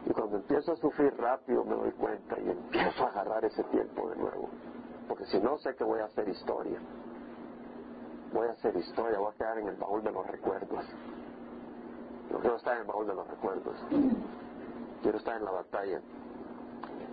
[0.07, 4.11] Y cuando empiezo a sufrir rápido me doy cuenta y empiezo a agarrar ese tiempo
[4.11, 4.49] de nuevo.
[5.09, 6.79] Porque si no sé que voy a hacer historia.
[8.33, 10.85] Voy a hacer historia, voy a quedar en el baúl de los recuerdos.
[12.31, 13.77] Yo quiero estar en el baúl de los recuerdos.
[15.03, 16.01] Quiero estar en la batalla.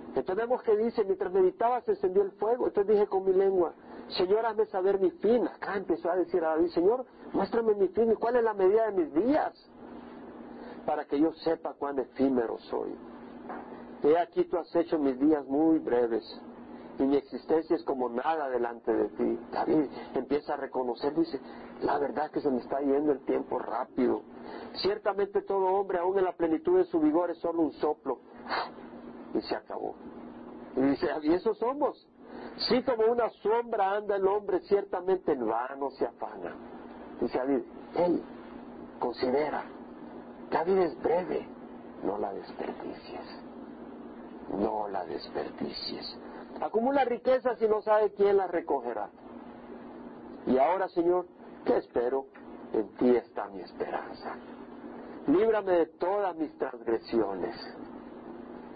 [0.07, 2.67] Entonces vemos que dice, mientras meditaba se encendió el fuego.
[2.67, 3.73] Entonces dije con mi lengua,
[4.09, 5.47] Señor, hazme saber mi fin.
[5.47, 8.91] Acá empezó a decir a David, Señor, muéstrame mi fin y cuál es la medida
[8.91, 9.53] de mis días
[10.85, 12.95] para que yo sepa cuán efímero soy.
[14.03, 16.23] He aquí tú has hecho mis días muy breves
[16.99, 19.39] y mi existencia es como nada delante de ti.
[19.51, 21.39] David empieza a reconocer, dice,
[21.81, 24.21] la verdad que se me está yendo el tiempo rápido.
[24.75, 28.19] Ciertamente todo hombre, aún en la plenitud de su vigor, es solo un soplo.
[29.33, 29.95] Y se acabó.
[30.75, 32.07] Y dice, y eso somos.
[32.69, 36.55] Si como una sombra anda el hombre, ciertamente en vano se afana.
[37.19, 37.63] Dice David,
[37.95, 38.23] hey,
[38.99, 39.63] considera,
[40.51, 41.47] la vida es breve,
[42.03, 43.41] no la desperdicies.
[44.51, 46.17] No la desperdicies.
[46.61, 49.09] Acumula riquezas y no sabe quién las recogerá.
[50.45, 51.25] Y ahora, Señor,
[51.65, 52.25] ¿qué espero?
[52.73, 54.35] En ti está mi esperanza.
[55.27, 57.55] Líbrame de todas mis transgresiones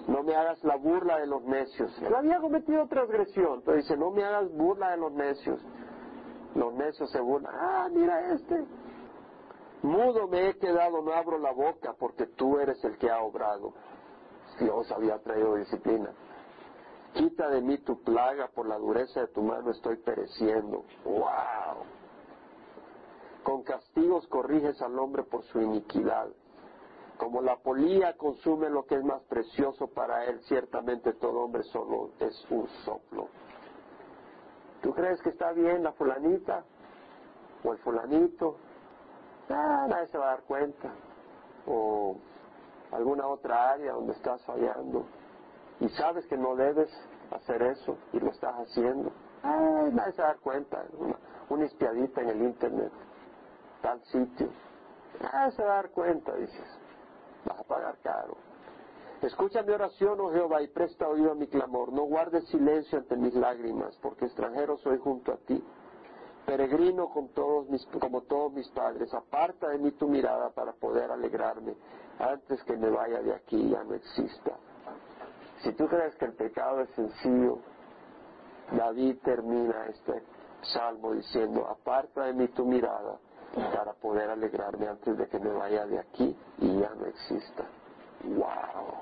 [0.07, 1.91] no me hagas la burla de los necios.
[2.01, 5.59] Él había cometido transgresión, pero dice, no me hagas burla de los necios.
[6.55, 8.65] Los necios se burlan, ah, mira este.
[9.84, 13.73] Mudo me he quedado, no abro la boca, porque tú eres el que ha obrado.
[14.59, 16.09] Dios había traído disciplina.
[17.18, 20.84] Quita de mí tu plaga, por la dureza de tu mano estoy pereciendo.
[21.03, 21.84] ¡Wow!
[23.43, 26.30] Con castigos corriges al hombre por su iniquidad
[27.18, 32.11] como la polía consume lo que es más precioso para él, ciertamente todo hombre solo
[32.20, 33.28] es un soplo.
[34.82, 36.63] ¿Tú crees que está bien la fulanita
[37.63, 38.57] o el fulanito?
[39.49, 40.93] Ah, nadie se va a dar cuenta.
[41.65, 42.18] O
[42.91, 45.05] alguna otra área donde estás fallando
[45.80, 46.89] y sabes que no debes
[47.32, 49.11] hacer eso y lo estás haciendo.
[49.43, 50.86] Ah, nadie se va a dar cuenta.
[50.97, 51.15] Una,
[51.49, 52.91] una espiadita en el internet,
[53.82, 54.49] tal sitio.
[55.21, 56.80] Nadie se va a dar cuenta, dices
[57.47, 58.38] vas a pagar caro.
[59.21, 61.91] Escucha mi oración, oh Jehová, y presta oído a mi clamor.
[61.91, 65.63] No guardes silencio ante mis lágrimas, porque extranjero soy junto a ti.
[66.45, 69.13] Peregrino con todos mis, como todos mis padres.
[69.13, 71.75] Aparta de mí tu mirada para poder alegrarme
[72.19, 74.51] antes que me vaya de aquí y ya no exista.
[75.64, 77.60] Si tú crees que el pecado es sencillo,
[78.72, 80.24] David termina este
[80.62, 83.18] salmo diciendo, aparta de mí tu mirada
[83.74, 87.66] para poder alegrarme antes de que me vaya de aquí y ya no exista.
[88.24, 88.97] ¡Wow!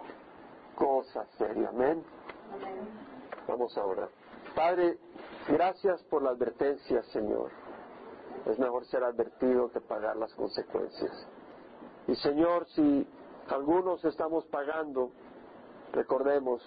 [0.76, 2.03] Cosa seria, amén.
[3.47, 4.10] Vamos a orar.
[4.56, 4.97] Padre,
[5.47, 7.51] gracias por la advertencia, Señor.
[8.45, 11.28] Es mejor ser advertido que pagar las consecuencias.
[12.08, 13.08] Y Señor, si
[13.49, 15.12] algunos estamos pagando,
[15.95, 16.61] recordemos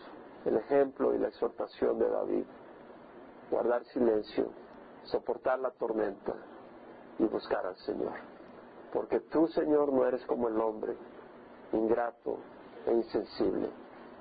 [0.44, 2.44] el ejemplo y la exhortación de David.
[3.50, 4.48] Guardar silencio,
[5.04, 6.34] soportar la tormenta
[7.18, 8.14] y buscar al Señor.
[8.92, 10.96] Porque tú, Señor, no eres como el hombre,
[11.72, 12.38] ingrato
[12.86, 13.70] e insensible.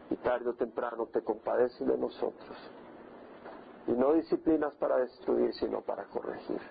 [0.09, 2.57] Y tarde o temprano te compadeces de nosotros.
[3.87, 6.61] Y no disciplinas para destruir, sino para corregir.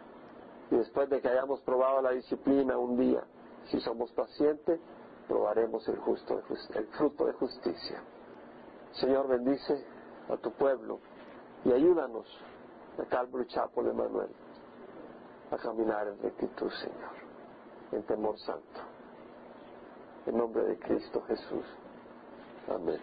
[0.71, 3.23] Y después de que hayamos probado la disciplina un día,
[3.71, 4.81] si somos pacientes,
[5.29, 6.43] probaremos el, justo,
[6.75, 8.03] el fruto de justicia.
[9.01, 9.85] Señor, bendice
[10.31, 11.01] a tu pueblo
[11.65, 12.27] y ayúdanos
[12.99, 14.31] a Calvary Chapel Emanuel
[15.51, 17.13] a caminar en rectitud, Señor,
[17.93, 18.81] en temor santo.
[20.27, 21.65] En nombre de Cristo Jesús.
[22.69, 23.01] Amén.